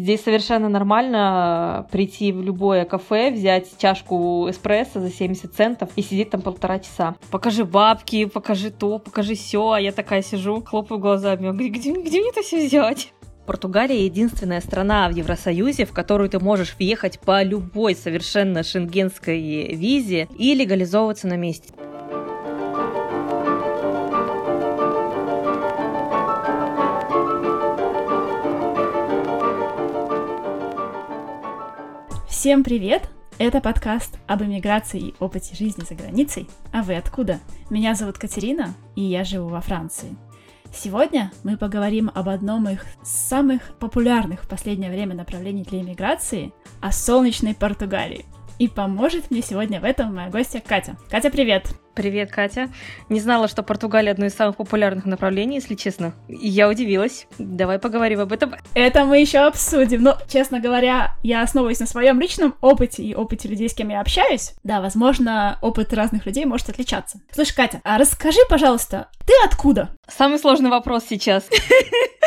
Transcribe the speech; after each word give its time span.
Здесь 0.00 0.22
совершенно 0.22 0.70
нормально 0.70 1.86
прийти 1.92 2.32
в 2.32 2.42
любое 2.42 2.86
кафе, 2.86 3.30
взять 3.30 3.68
чашку 3.76 4.48
эспрессо 4.48 4.98
за 4.98 5.10
70 5.10 5.52
центов 5.54 5.90
и 5.94 6.00
сидеть 6.00 6.30
там 6.30 6.40
полтора 6.40 6.78
часа. 6.78 7.16
Покажи 7.30 7.66
бабки, 7.66 8.24
покажи 8.24 8.70
то, 8.70 8.98
покажи 8.98 9.34
все, 9.34 9.72
а 9.72 9.78
я 9.78 9.92
такая 9.92 10.22
сижу, 10.22 10.62
хлопаю 10.62 10.98
глазами, 10.98 11.52
где, 11.68 11.92
где 11.92 12.20
мне 12.20 12.30
это 12.30 12.40
все 12.40 12.66
взять? 12.66 13.12
Португалия 13.44 14.04
единственная 14.04 14.62
страна 14.62 15.06
в 15.10 15.12
Евросоюзе, 15.12 15.84
в 15.84 15.92
которую 15.92 16.30
ты 16.30 16.38
можешь 16.38 16.76
въехать 16.78 17.20
по 17.20 17.42
любой 17.42 17.94
совершенно 17.94 18.62
шенгенской 18.62 19.74
визе 19.74 20.28
и 20.38 20.54
легализовываться 20.54 21.26
на 21.26 21.36
месте. 21.36 21.74
Всем 32.40 32.64
привет! 32.64 33.10
Это 33.36 33.60
подкаст 33.60 34.16
об 34.26 34.42
эмиграции 34.42 34.98
и 34.98 35.14
опыте 35.20 35.54
жизни 35.54 35.84
за 35.86 35.94
границей. 35.94 36.48
А 36.72 36.82
вы 36.82 36.96
откуда? 36.96 37.38
Меня 37.68 37.94
зовут 37.94 38.16
Катерина, 38.16 38.72
и 38.96 39.02
я 39.02 39.24
живу 39.24 39.48
во 39.50 39.60
Франции. 39.60 40.16
Сегодня 40.72 41.32
мы 41.44 41.58
поговорим 41.58 42.10
об 42.14 42.30
одном 42.30 42.66
из 42.70 42.78
самых 43.02 43.76
популярных 43.78 44.44
в 44.44 44.48
последнее 44.48 44.90
время 44.90 45.14
направлений 45.14 45.64
для 45.64 45.82
иммиграции– 45.82 46.54
о 46.80 46.92
солнечной 46.92 47.54
Португалии. 47.54 48.24
И 48.60 48.68
поможет 48.68 49.30
мне 49.30 49.40
сегодня 49.40 49.80
в 49.80 49.84
этом 49.84 50.14
моя 50.14 50.28
гостья 50.28 50.60
Катя. 50.60 50.98
Катя, 51.08 51.30
привет! 51.30 51.68
Привет, 51.94 52.30
Катя. 52.30 52.68
Не 53.08 53.18
знала, 53.18 53.48
что 53.48 53.62
Португалия 53.62 54.12
одно 54.12 54.26
из 54.26 54.34
самых 54.34 54.56
популярных 54.56 55.06
направлений, 55.06 55.56
если 55.56 55.74
честно. 55.74 56.12
Я 56.28 56.68
удивилась. 56.68 57.26
Давай 57.38 57.78
поговорим 57.78 58.20
об 58.20 58.32
этом. 58.32 58.54
Это 58.74 59.06
мы 59.06 59.18
еще 59.18 59.38
обсудим. 59.38 60.02
Но, 60.02 60.18
честно 60.28 60.60
говоря, 60.60 61.14
я 61.22 61.40
основываюсь 61.40 61.80
на 61.80 61.86
своем 61.86 62.20
личном 62.20 62.54
опыте 62.60 63.02
и 63.02 63.14
опыте 63.14 63.48
людей, 63.48 63.68
с 63.68 63.74
кем 63.74 63.88
я 63.88 64.00
общаюсь. 64.00 64.52
Да, 64.62 64.82
возможно, 64.82 65.58
опыт 65.62 65.94
разных 65.94 66.26
людей 66.26 66.44
может 66.44 66.68
отличаться. 66.68 67.18
Слушай, 67.32 67.56
Катя, 67.56 67.80
а 67.82 67.96
расскажи, 67.96 68.40
пожалуйста, 68.50 69.08
ты 69.26 69.32
откуда? 69.44 69.88
Самый 70.06 70.38
сложный 70.38 70.70
вопрос 70.70 71.04
сейчас. 71.08 71.48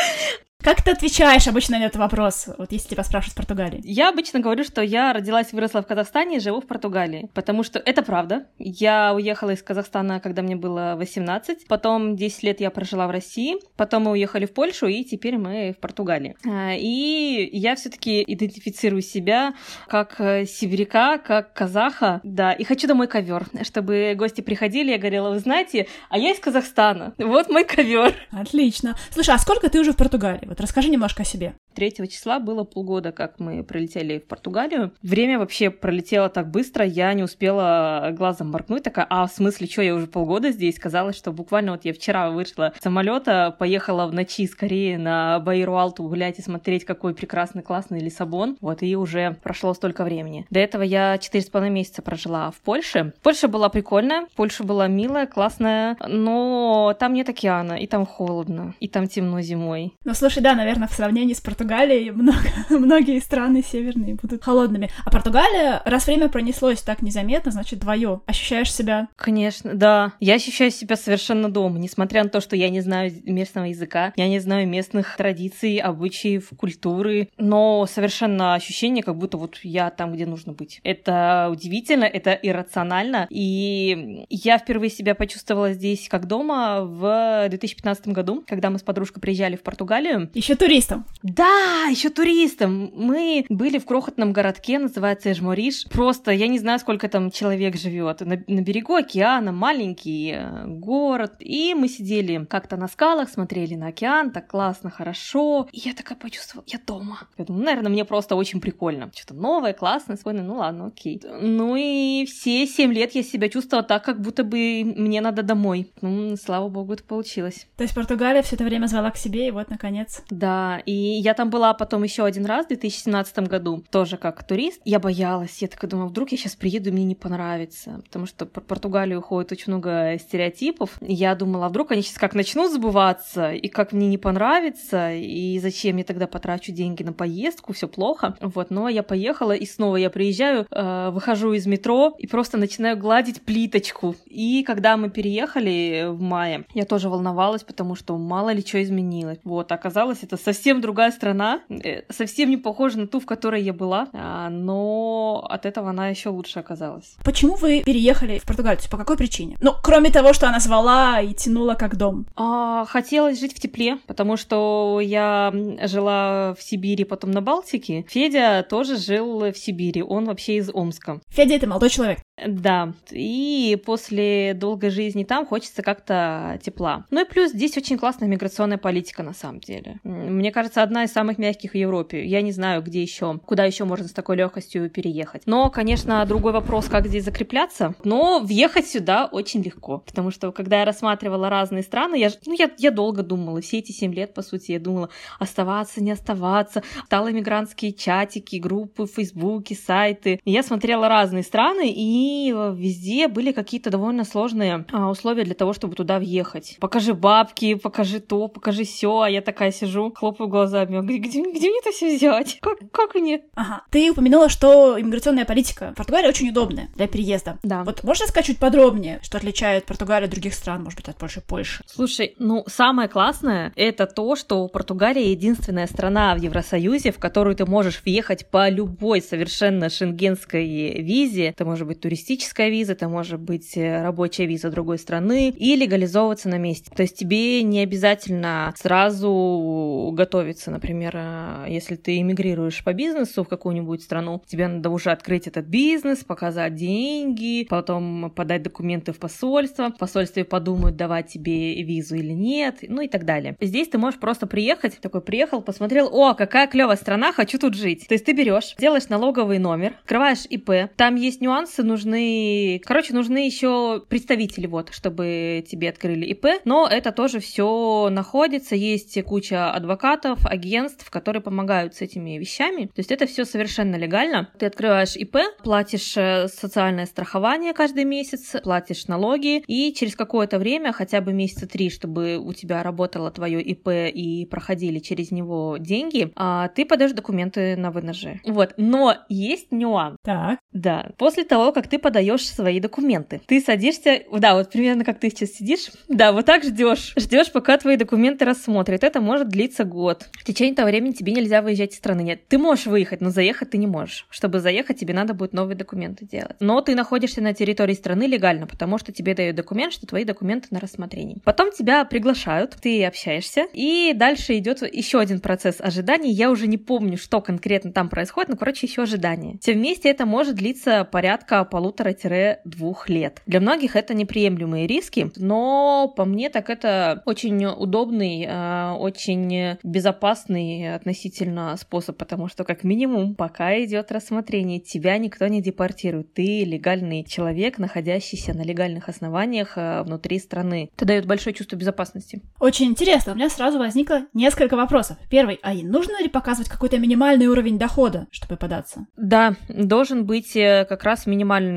Как 0.64 0.80
ты 0.80 0.92
отвечаешь 0.92 1.46
обычно 1.46 1.78
на 1.78 1.84
этот 1.84 1.96
вопрос, 1.96 2.48
вот 2.56 2.72
если 2.72 2.88
тебя 2.88 3.04
спрашивают 3.04 3.34
в 3.34 3.36
Португалии? 3.36 3.82
Я 3.84 4.08
обычно 4.08 4.40
говорю, 4.40 4.64
что 4.64 4.80
я 4.80 5.12
родилась 5.12 5.52
и 5.52 5.56
выросла 5.56 5.82
в 5.82 5.86
Казахстане 5.86 6.38
и 6.38 6.40
живу 6.40 6.62
в 6.62 6.66
Португалии, 6.66 7.28
потому 7.34 7.62
что 7.64 7.78
это 7.78 8.02
правда. 8.02 8.46
Я 8.58 9.12
уехала 9.12 9.50
из 9.50 9.62
Казахстана, 9.62 10.20
когда 10.20 10.40
мне 10.40 10.56
было 10.56 10.94
18, 10.96 11.66
потом 11.68 12.16
10 12.16 12.42
лет 12.44 12.60
я 12.62 12.70
прожила 12.70 13.06
в 13.06 13.10
России, 13.10 13.56
потом 13.76 14.04
мы 14.04 14.12
уехали 14.12 14.46
в 14.46 14.54
Польшу, 14.54 14.86
и 14.86 15.04
теперь 15.04 15.36
мы 15.36 15.74
в 15.76 15.80
Португалии. 15.82 16.34
А, 16.46 16.72
и 16.72 17.50
я 17.52 17.76
все 17.76 17.90
таки 17.90 18.24
идентифицирую 18.26 19.02
себя 19.02 19.52
как 19.86 20.18
э, 20.18 20.46
сибиряка, 20.46 21.18
как 21.18 21.52
казаха, 21.52 22.22
да, 22.24 22.52
и 22.52 22.64
хочу 22.64 22.88
домой 22.88 23.06
ковер, 23.06 23.44
чтобы 23.64 24.14
гости 24.16 24.40
приходили, 24.40 24.92
я 24.92 24.98
говорила, 24.98 25.28
вы 25.28 25.40
знаете, 25.40 25.88
а 26.08 26.16
я 26.16 26.30
из 26.30 26.38
Казахстана, 26.38 27.12
вот 27.18 27.50
мой 27.50 27.64
ковер. 27.64 28.14
Отлично. 28.30 28.96
Слушай, 29.10 29.34
а 29.34 29.38
сколько 29.38 29.68
ты 29.68 29.78
уже 29.78 29.92
в 29.92 29.96
Португалии? 29.98 30.53
Вот 30.54 30.60
расскажи 30.60 30.88
немножко 30.88 31.22
о 31.22 31.24
себе. 31.24 31.56
3 31.74 32.08
числа 32.08 32.38
было 32.38 32.64
полгода, 32.64 33.12
как 33.12 33.38
мы 33.40 33.62
прилетели 33.62 34.18
в 34.18 34.26
Португалию. 34.26 34.92
Время 35.02 35.38
вообще 35.38 35.70
пролетело 35.70 36.28
так 36.28 36.50
быстро, 36.50 36.84
я 36.84 37.12
не 37.12 37.22
успела 37.22 38.10
глазом 38.12 38.50
моргнуть, 38.50 38.82
такая, 38.82 39.06
а 39.10 39.26
в 39.26 39.30
смысле, 39.30 39.66
что, 39.66 39.82
я 39.82 39.94
уже 39.94 40.06
полгода 40.06 40.50
здесь? 40.50 40.78
Казалось, 40.78 41.16
что 41.16 41.32
буквально 41.32 41.72
вот 41.72 41.84
я 41.84 41.92
вчера 41.92 42.30
вышла 42.30 42.72
с 42.78 42.82
самолета, 42.82 43.54
поехала 43.58 44.06
в 44.06 44.14
ночи 44.14 44.46
скорее 44.46 44.98
на 44.98 45.40
Баиру-Алту 45.40 46.04
гулять 46.04 46.38
и 46.38 46.42
смотреть, 46.42 46.84
какой 46.84 47.14
прекрасный, 47.14 47.62
классный 47.62 48.00
Лиссабон. 48.00 48.56
Вот, 48.60 48.82
и 48.82 48.96
уже 48.96 49.36
прошло 49.42 49.74
столько 49.74 50.04
времени. 50.04 50.46
До 50.50 50.60
этого 50.60 50.82
я 50.82 51.18
четыре 51.18 51.44
с 51.44 51.48
половиной 51.48 51.74
месяца 51.74 52.02
прожила 52.02 52.50
в 52.50 52.56
Польше. 52.60 53.12
Польша 53.22 53.48
была 53.48 53.68
прикольная, 53.68 54.26
Польша 54.36 54.64
была 54.64 54.86
милая, 54.86 55.26
классная, 55.26 55.96
но 56.06 56.94
там 56.98 57.12
нет 57.14 57.28
океана, 57.28 57.74
и 57.74 57.86
там 57.86 58.06
холодно, 58.06 58.74
и 58.80 58.88
там 58.88 59.08
темно 59.08 59.40
зимой. 59.40 59.92
Ну, 60.04 60.14
слушай, 60.14 60.42
да, 60.42 60.54
наверное, 60.54 60.88
в 60.88 60.92
сравнении 60.92 61.34
с 61.34 61.40
Португалией 61.40 61.63
много, 61.64 62.38
многие 62.70 63.20
страны 63.20 63.62
северные 63.62 64.14
будут 64.14 64.44
холодными. 64.44 64.90
А 65.04 65.10
Португалия, 65.10 65.82
раз 65.84 66.06
время 66.06 66.28
пронеслось 66.28 66.82
так 66.82 67.02
незаметно, 67.02 67.50
значит, 67.50 67.80
твое. 67.80 68.20
Ощущаешь 68.26 68.72
себя? 68.72 69.08
Конечно, 69.16 69.74
да. 69.74 70.12
Я 70.20 70.34
ощущаю 70.34 70.70
себя 70.70 70.96
совершенно 70.96 71.48
дома, 71.50 71.78
несмотря 71.78 72.22
на 72.22 72.30
то, 72.30 72.40
что 72.40 72.56
я 72.56 72.68
не 72.68 72.80
знаю 72.80 73.12
местного 73.24 73.66
языка, 73.66 74.12
я 74.16 74.28
не 74.28 74.38
знаю 74.38 74.68
местных 74.68 75.16
традиций, 75.16 75.78
обычаев, 75.78 76.50
культуры, 76.56 77.28
но 77.38 77.86
совершенно 77.86 78.54
ощущение, 78.54 79.02
как 79.02 79.16
будто 79.16 79.36
вот 79.36 79.58
я 79.62 79.90
там, 79.90 80.12
где 80.12 80.26
нужно 80.26 80.52
быть. 80.52 80.80
Это 80.84 81.48
удивительно, 81.50 82.04
это 82.04 82.32
иррационально, 82.32 83.26
и 83.30 84.26
я 84.28 84.58
впервые 84.58 84.90
себя 84.90 85.14
почувствовала 85.14 85.72
здесь 85.72 86.08
как 86.08 86.26
дома 86.26 86.82
в 86.82 87.48
2015 87.48 88.08
году, 88.08 88.44
когда 88.46 88.70
мы 88.70 88.78
с 88.78 88.82
подружкой 88.82 89.20
приезжали 89.20 89.56
в 89.56 89.62
Португалию, 89.62 90.30
еще 90.34 90.54
туристом. 90.54 91.06
Да, 91.22 91.53
еще 91.90 92.10
туристом. 92.10 92.90
Мы 92.94 93.44
были 93.48 93.78
в 93.78 93.84
крохотном 93.84 94.32
городке, 94.32 94.78
называется 94.78 95.30
Эжмориш. 95.30 95.86
Просто 95.88 96.30
я 96.30 96.48
не 96.48 96.58
знаю, 96.58 96.78
сколько 96.78 97.08
там 97.08 97.30
человек 97.30 97.76
живет. 97.76 98.20
На, 98.20 98.42
на 98.46 98.60
берегу 98.60 98.94
океана, 98.94 99.52
маленький 99.52 100.32
э, 100.34 100.66
город. 100.66 101.34
И 101.40 101.74
мы 101.74 101.88
сидели 101.88 102.44
как-то 102.44 102.76
на 102.76 102.88
скалах, 102.88 103.28
смотрели 103.28 103.74
на 103.74 103.88
океан, 103.88 104.30
так 104.30 104.46
классно, 104.46 104.90
хорошо. 104.90 105.68
И 105.72 105.80
я 105.80 105.94
такая 105.94 106.18
почувствовала, 106.18 106.64
я 106.66 106.78
дома. 106.84 107.18
Я 107.38 107.44
думаю, 107.44 107.64
наверное, 107.64 107.90
мне 107.90 108.04
просто 108.04 108.36
очень 108.36 108.60
прикольно. 108.60 109.10
Что-то 109.14 109.34
новое, 109.34 109.72
классное, 109.72 110.16
свойное, 110.16 110.44
ну 110.44 110.56
ладно, 110.56 110.86
окей. 110.86 111.20
Ну 111.40 111.76
и 111.76 112.24
все 112.26 112.66
семь 112.66 112.92
лет 112.92 113.14
я 113.14 113.22
себя 113.22 113.48
чувствовала 113.48 113.86
так, 113.86 114.04
как 114.04 114.20
будто 114.20 114.44
бы 114.44 114.82
мне 114.84 115.20
надо 115.20 115.42
домой. 115.42 115.92
Ну, 116.00 116.36
слава 116.36 116.68
богу, 116.68 116.94
это 116.94 117.04
получилось. 117.04 117.66
То 117.76 117.82
есть 117.82 117.94
Португалия 117.94 118.42
все 118.42 118.56
это 118.56 118.64
время 118.64 118.86
звала 118.86 119.10
к 119.10 119.16
себе, 119.16 119.48
и 119.48 119.50
вот, 119.50 119.70
наконец, 119.70 120.22
да, 120.30 120.80
и 120.86 120.92
я 120.92 121.34
там 121.34 121.43
была 121.50 121.74
потом 121.74 122.02
еще 122.02 122.24
один 122.24 122.46
раз 122.46 122.66
в 122.66 122.68
2017 122.68 123.38
году, 123.40 123.84
тоже 123.90 124.16
как 124.16 124.42
турист. 124.44 124.80
Я 124.84 124.98
боялась, 124.98 125.60
я 125.62 125.68
такая 125.68 125.90
думала, 125.90 126.08
вдруг 126.08 126.32
я 126.32 126.38
сейчас 126.38 126.54
приеду, 126.54 126.90
и 126.90 126.92
мне 126.92 127.04
не 127.04 127.14
понравится, 127.14 128.00
потому 128.04 128.26
что 128.26 128.46
про 128.46 128.60
Португалию 128.60 129.20
ходит 129.22 129.52
очень 129.52 129.72
много 129.72 130.16
стереотипов. 130.18 130.98
Я 131.00 131.34
думала, 131.34 131.66
а 131.66 131.68
вдруг 131.68 131.92
они 131.92 132.02
сейчас 132.02 132.18
как 132.18 132.34
начнут 132.34 132.72
забываться, 132.72 133.52
и 133.52 133.68
как 133.68 133.92
мне 133.92 134.08
не 134.08 134.18
понравится, 134.18 135.12
и 135.12 135.58
зачем 135.58 135.96
я 135.96 136.04
тогда 136.04 136.26
потрачу 136.26 136.72
деньги 136.72 137.02
на 137.02 137.12
поездку, 137.12 137.72
все 137.72 137.88
плохо. 137.88 138.36
Вот, 138.40 138.70
но 138.70 138.88
я 138.88 139.02
поехала, 139.02 139.52
и 139.52 139.66
снова 139.66 139.96
я 139.96 140.10
приезжаю, 140.10 140.66
э, 140.70 141.10
выхожу 141.10 141.52
из 141.52 141.66
метро 141.66 142.14
и 142.18 142.26
просто 142.26 142.58
начинаю 142.58 142.96
гладить 142.96 143.42
плиточку. 143.42 144.16
И 144.26 144.62
когда 144.64 144.96
мы 144.96 145.10
переехали 145.10 146.06
в 146.08 146.20
мае, 146.20 146.64
я 146.74 146.84
тоже 146.84 147.08
волновалась, 147.08 147.64
потому 147.64 147.94
что 147.94 148.16
мало 148.16 148.50
ли 148.52 148.62
что 148.64 148.82
изменилось. 148.82 149.38
Вот, 149.44 149.72
оказалось, 149.72 150.22
это 150.22 150.36
совсем 150.36 150.80
другая 150.80 151.10
страна, 151.10 151.33
э, 151.68 152.02
совсем 152.10 152.50
не 152.50 152.56
похожа 152.56 152.98
на 152.98 153.06
ту, 153.06 153.20
в 153.20 153.26
которой 153.26 153.62
я 153.62 153.72
была, 153.72 154.08
а, 154.12 154.48
но 154.50 155.46
от 155.48 155.66
этого 155.66 155.90
она 155.90 156.08
еще 156.08 156.30
лучше 156.30 156.58
оказалась. 156.58 157.16
Почему 157.24 157.54
вы 157.54 157.82
переехали 157.84 158.38
в 158.38 158.44
Португалию? 158.44 158.78
Есть 158.78 158.90
по 158.90 158.96
какой 158.96 159.16
причине? 159.16 159.56
Ну, 159.60 159.72
кроме 159.82 160.10
того, 160.10 160.32
что 160.32 160.48
она 160.48 160.60
звала 160.60 161.20
и 161.20 161.32
тянула 161.34 161.74
как 161.74 161.96
дом. 161.96 162.26
А, 162.36 162.84
хотелось 162.86 163.40
жить 163.40 163.54
в 163.54 163.60
тепле, 163.60 163.98
потому 164.06 164.36
что 164.36 165.00
я 165.02 165.52
жила 165.82 166.54
в 166.58 166.62
Сибири, 166.62 167.04
потом 167.04 167.30
на 167.30 167.40
Балтике. 167.40 168.04
Федя 168.08 168.64
тоже 168.68 168.96
жил 168.96 169.40
в 169.52 169.56
Сибири, 169.56 170.02
он 170.02 170.26
вообще 170.26 170.56
из 170.56 170.70
Омска. 170.72 171.20
Федя— 171.28 171.54
это 171.56 171.66
молодой 171.66 171.90
человек. 171.90 172.18
Да, 172.36 172.92
и 173.10 173.80
после 173.86 174.54
долгой 174.54 174.90
жизни 174.90 175.22
там 175.24 175.46
хочется 175.46 175.82
как-то 175.82 176.58
тепла. 176.62 177.06
Ну 177.10 177.22
и 177.22 177.28
плюс 177.28 177.52
здесь 177.52 177.76
очень 177.76 177.96
классная 177.96 178.28
миграционная 178.28 178.78
политика 178.78 179.22
на 179.22 179.32
самом 179.32 179.60
деле. 179.60 180.00
Мне 180.02 180.50
кажется, 180.50 180.82
одна 180.82 181.04
из 181.04 181.12
самых 181.12 181.38
мягких 181.38 181.72
в 181.72 181.76
Европе. 181.76 182.24
Я 182.24 182.42
не 182.42 182.50
знаю, 182.50 182.82
где 182.82 183.00
еще, 183.00 183.38
куда 183.38 183.64
еще 183.64 183.84
можно 183.84 184.08
с 184.08 184.12
такой 184.12 184.36
легкостью 184.36 184.90
переехать. 184.90 185.42
Но, 185.46 185.70
конечно, 185.70 186.24
другой 186.26 186.52
вопрос, 186.52 186.86
как 186.86 187.06
здесь 187.06 187.24
закрепляться. 187.24 187.94
Но 188.02 188.40
въехать 188.40 188.88
сюда 188.88 189.26
очень 189.26 189.62
легко, 189.62 189.98
потому 189.98 190.30
что 190.30 190.50
когда 190.50 190.80
я 190.80 190.84
рассматривала 190.84 191.48
разные 191.48 191.82
страны, 191.82 192.16
я, 192.16 192.30
ну, 192.46 192.54
я, 192.58 192.70
я 192.78 192.90
долго 192.90 193.22
думала, 193.22 193.60
все 193.60 193.78
эти 193.78 193.92
семь 193.92 194.12
лет, 194.12 194.34
по 194.34 194.42
сути, 194.42 194.72
я 194.72 194.80
думала, 194.80 195.08
оставаться, 195.38 196.02
не 196.02 196.10
оставаться. 196.10 196.82
Стала 197.06 197.30
мигрантские 197.30 197.92
чатики, 197.92 198.56
группы 198.56 199.04
в 199.04 199.12
Фейсбуке, 199.12 199.76
сайты. 199.76 200.40
Я 200.44 200.64
смотрела 200.64 201.08
разные 201.08 201.44
страны 201.44 201.92
и 201.92 202.23
СМИ, 202.24 202.54
везде 202.74 203.28
были 203.28 203.52
какие-то 203.52 203.90
довольно 203.90 204.24
сложные 204.24 204.86
а, 204.92 205.10
условия 205.10 205.44
для 205.44 205.54
того, 205.54 205.72
чтобы 205.72 205.94
туда 205.94 206.18
въехать. 206.18 206.76
Покажи 206.80 207.14
бабки, 207.14 207.74
покажи 207.74 208.20
то, 208.20 208.48
покажи 208.48 208.84
все, 208.84 209.20
а 209.20 209.28
я 209.28 209.40
такая 209.40 209.72
сижу, 209.72 210.12
хлопаю 210.14 210.48
глазами, 210.48 211.00
где, 211.04 211.18
где, 211.18 211.42
где 211.42 211.68
мне 211.68 211.78
это 211.80 211.90
все 211.92 212.16
взять? 212.16 212.58
Как, 212.60 212.78
как 212.90 213.14
мне? 213.14 213.42
Ага. 213.54 213.82
Ты 213.90 214.10
упомянула, 214.10 214.48
что 214.48 214.98
иммиграционная 214.98 215.44
политика 215.44 215.92
в 215.92 215.96
Португалии 215.96 216.28
очень 216.28 216.48
удобная 216.48 216.88
для 216.96 217.06
переезда. 217.06 217.58
Да. 217.62 217.84
Вот 217.84 218.02
можно 218.04 218.26
сказать 218.26 218.46
чуть 218.46 218.58
подробнее, 218.58 219.20
что 219.22 219.38
отличает 219.38 219.84
Португалию 219.84 220.26
от 220.26 220.30
других 220.30 220.54
стран, 220.54 220.82
может 220.82 220.98
быть, 220.98 221.08
от 221.08 221.16
Польши 221.16 221.40
Польши? 221.40 221.82
Слушай, 221.86 222.34
ну, 222.38 222.64
самое 222.66 223.08
классное— 223.08 223.72
это 223.76 224.06
то, 224.06 224.36
что 224.36 224.66
Португалия 224.68 225.30
единственная 225.30 225.86
страна 225.86 226.34
в 226.34 226.38
Евросоюзе, 226.38 227.12
в 227.12 227.18
которую 227.18 227.56
ты 227.56 227.66
можешь 227.66 228.02
въехать 228.04 228.46
по 228.50 228.68
любой 228.68 229.20
совершенно 229.20 229.90
шенгенской 229.90 231.02
визе. 231.02 231.46
Это 231.48 231.64
может 231.64 231.86
быть 231.86 232.00
туристическая 232.00 232.13
виза, 232.14 232.92
это 232.92 233.08
может 233.08 233.40
быть 233.40 233.76
э, 233.76 234.02
рабочая 234.02 234.46
виза 234.46 234.70
другой 234.70 234.98
страны, 234.98 235.50
и 235.50 235.76
легализовываться 235.76 236.48
на 236.48 236.58
месте. 236.58 236.90
То 236.94 237.02
есть 237.02 237.16
тебе 237.16 237.62
не 237.62 237.80
обязательно 237.80 238.72
сразу 238.76 240.10
готовиться, 240.14 240.70
например, 240.70 241.12
э, 241.16 241.66
если 241.68 241.96
ты 241.96 242.18
эмигрируешь 242.18 242.82
по 242.84 242.92
бизнесу 242.92 243.44
в 243.44 243.48
какую-нибудь 243.48 244.02
страну, 244.02 244.42
тебе 244.46 244.68
надо 244.68 244.90
уже 244.90 245.10
открыть 245.10 245.46
этот 245.46 245.66
бизнес, 245.66 246.24
показать 246.24 246.74
деньги, 246.74 247.66
потом 247.68 248.30
подать 248.34 248.62
документы 248.62 249.12
в 249.12 249.18
посольство, 249.18 249.90
в 249.90 249.98
посольстве 249.98 250.44
подумают, 250.44 250.96
давать 250.96 251.28
тебе 251.28 251.82
визу 251.82 252.16
или 252.16 252.32
нет, 252.32 252.78
ну 252.88 253.02
и 253.02 253.08
так 253.08 253.24
далее. 253.24 253.56
Здесь 253.60 253.88
ты 253.88 253.98
можешь 253.98 254.20
просто 254.20 254.46
приехать, 254.46 254.98
такой 255.00 255.20
приехал, 255.20 255.62
посмотрел, 255.62 256.08
о, 256.12 256.34
какая 256.34 256.66
клевая 256.66 256.96
страна, 256.96 257.32
хочу 257.32 257.58
тут 257.58 257.74
жить. 257.74 258.06
То 258.06 258.14
есть 258.14 258.24
ты 258.24 258.32
берешь, 258.32 258.74
делаешь 258.78 259.08
налоговый 259.08 259.58
номер, 259.58 259.94
открываешь 260.02 260.44
ИП, 260.48 260.90
там 260.96 261.16
есть 261.16 261.40
нюансы, 261.40 261.82
нужны, 262.04 262.80
короче, 262.84 263.14
нужны 263.14 263.46
еще 263.46 264.02
представители, 264.08 264.66
вот, 264.66 264.92
чтобы 264.92 265.64
тебе 265.68 265.88
открыли 265.88 266.26
ИП, 266.26 266.46
но 266.64 266.86
это 266.86 267.12
тоже 267.12 267.40
все 267.40 268.08
находится, 268.10 268.74
есть 268.74 269.22
куча 269.24 269.72
адвокатов, 269.72 270.44
агентств, 270.46 271.10
которые 271.10 271.42
помогают 271.42 271.94
с 271.94 272.00
этими 272.00 272.38
вещами, 272.38 272.86
то 272.86 272.98
есть 272.98 273.10
это 273.10 273.26
все 273.26 273.44
совершенно 273.44 273.96
легально. 273.96 274.50
Ты 274.58 274.66
открываешь 274.66 275.16
ИП, 275.16 275.36
платишь 275.62 276.16
э, 276.16 276.48
социальное 276.48 277.06
страхование 277.06 277.72
каждый 277.72 278.04
месяц, 278.04 278.56
платишь 278.62 279.06
налоги, 279.06 279.62
и 279.66 279.92
через 279.94 280.16
какое-то 280.16 280.58
время, 280.58 280.92
хотя 280.92 281.20
бы 281.20 281.32
месяца 281.32 281.66
три, 281.66 281.90
чтобы 281.90 282.38
у 282.38 282.52
тебя 282.52 282.82
работало 282.82 283.30
твое 283.30 283.62
ИП 283.62 283.88
и 283.88 284.46
проходили 284.46 284.98
через 284.98 285.30
него 285.30 285.76
деньги, 285.78 286.32
а 286.36 286.68
ты 286.68 286.84
подаешь 286.84 287.12
документы 287.12 287.76
на 287.76 287.90
ВНЖ. 287.90 288.40
Вот, 288.44 288.74
но 288.76 289.16
есть 289.28 289.72
нюанс. 289.72 290.16
Так. 290.22 290.58
Да, 290.72 291.12
после 291.18 291.44
того, 291.44 291.72
как 291.72 291.88
ты 291.88 291.93
подаешь 291.98 292.46
свои 292.46 292.80
документы, 292.80 293.40
ты 293.46 293.60
садишься, 293.60 294.22
да, 294.32 294.54
вот 294.54 294.70
примерно 294.70 295.04
как 295.04 295.18
ты 295.18 295.30
сейчас 295.30 295.50
сидишь, 295.50 295.90
да, 296.08 296.32
вот 296.32 296.46
так 296.46 296.64
ждешь, 296.64 297.14
ждешь, 297.16 297.52
пока 297.52 297.76
твои 297.78 297.96
документы 297.96 298.44
рассмотрят. 298.44 299.04
Это 299.04 299.20
может 299.20 299.48
длиться 299.48 299.84
год. 299.84 300.28
В 300.32 300.44
течение 300.44 300.72
этого 300.72 300.86
времени 300.86 301.12
тебе 301.12 301.32
нельзя 301.32 301.62
выезжать 301.62 301.92
из 301.92 301.98
страны. 301.98 302.22
Нет, 302.22 302.46
ты 302.48 302.58
можешь 302.58 302.86
выехать, 302.86 303.20
но 303.20 303.30
заехать 303.30 303.70
ты 303.70 303.78
не 303.78 303.86
можешь. 303.86 304.26
Чтобы 304.30 304.60
заехать, 304.60 304.98
тебе 304.98 305.14
надо 305.14 305.34
будет 305.34 305.52
новые 305.52 305.76
документы 305.76 306.24
делать. 306.24 306.56
Но 306.60 306.80
ты 306.80 306.94
находишься 306.94 307.40
на 307.40 307.54
территории 307.54 307.94
страны 307.94 308.24
легально, 308.24 308.66
потому 308.66 308.98
что 308.98 309.12
тебе 309.12 309.34
дают 309.34 309.56
документ, 309.56 309.92
что 309.92 310.06
твои 310.06 310.24
документы 310.24 310.68
на 310.70 310.80
рассмотрение. 310.80 311.38
Потом 311.44 311.70
тебя 311.72 312.04
приглашают, 312.04 312.76
ты 312.80 313.04
общаешься, 313.04 313.66
и 313.72 314.12
дальше 314.14 314.56
идет 314.58 314.82
еще 314.82 315.20
один 315.20 315.40
процесс 315.40 315.80
ожидания. 315.80 316.30
Я 316.30 316.50
уже 316.50 316.66
не 316.66 316.78
помню, 316.78 317.16
что 317.16 317.40
конкретно 317.40 317.92
там 317.92 318.08
происходит, 318.08 318.50
но, 318.50 318.56
короче, 318.56 318.86
еще 318.86 319.02
ожидание. 319.02 319.58
Все 319.60 319.72
вместе 319.72 320.08
это 320.08 320.26
может 320.26 320.56
длиться 320.56 321.04
порядка 321.04 321.64
полутора-двух 321.84 323.10
лет. 323.10 323.42
Для 323.46 323.60
многих 323.60 323.94
это 323.94 324.14
неприемлемые 324.14 324.86
риски, 324.86 325.30
но 325.36 326.12
по 326.16 326.24
мне 326.24 326.48
так 326.48 326.70
это 326.70 327.22
очень 327.26 327.66
удобный, 327.66 328.46
э, 328.48 328.92
очень 328.92 329.76
безопасный 329.82 330.94
относительно 330.94 331.76
способ, 331.76 332.16
потому 332.16 332.48
что 332.48 332.64
как 332.64 332.84
минимум 332.84 333.34
пока 333.34 333.78
идет 333.84 334.10
рассмотрение, 334.12 334.80
тебя 334.80 335.18
никто 335.18 335.46
не 335.46 335.60
депортирует. 335.60 336.32
Ты 336.32 336.64
легальный 336.64 337.22
человек, 337.24 337.78
находящийся 337.78 338.54
на 338.54 338.62
легальных 338.62 339.10
основаниях 339.10 339.76
э, 339.76 340.02
внутри 340.04 340.38
страны. 340.38 340.90
Это 340.96 341.04
дает 341.04 341.26
большое 341.26 341.54
чувство 341.54 341.76
безопасности. 341.76 342.40
Очень 342.60 342.86
интересно. 342.86 343.32
У 343.32 343.36
меня 343.36 343.50
сразу 343.50 343.78
возникло 343.78 344.22
несколько 344.32 344.76
вопросов. 344.76 345.18
Первый. 345.28 345.60
А 345.62 345.74
нужно 345.74 346.22
ли 346.22 346.28
показывать 346.28 346.70
какой-то 346.70 346.98
минимальный 346.98 347.46
уровень 347.46 347.78
дохода, 347.78 348.26
чтобы 348.30 348.56
податься? 348.56 349.06
Да, 349.18 349.56
должен 349.68 350.24
быть 350.24 350.56
э, 350.56 350.86
как 350.88 351.04
раз 351.04 351.26
минимальный 351.26 351.73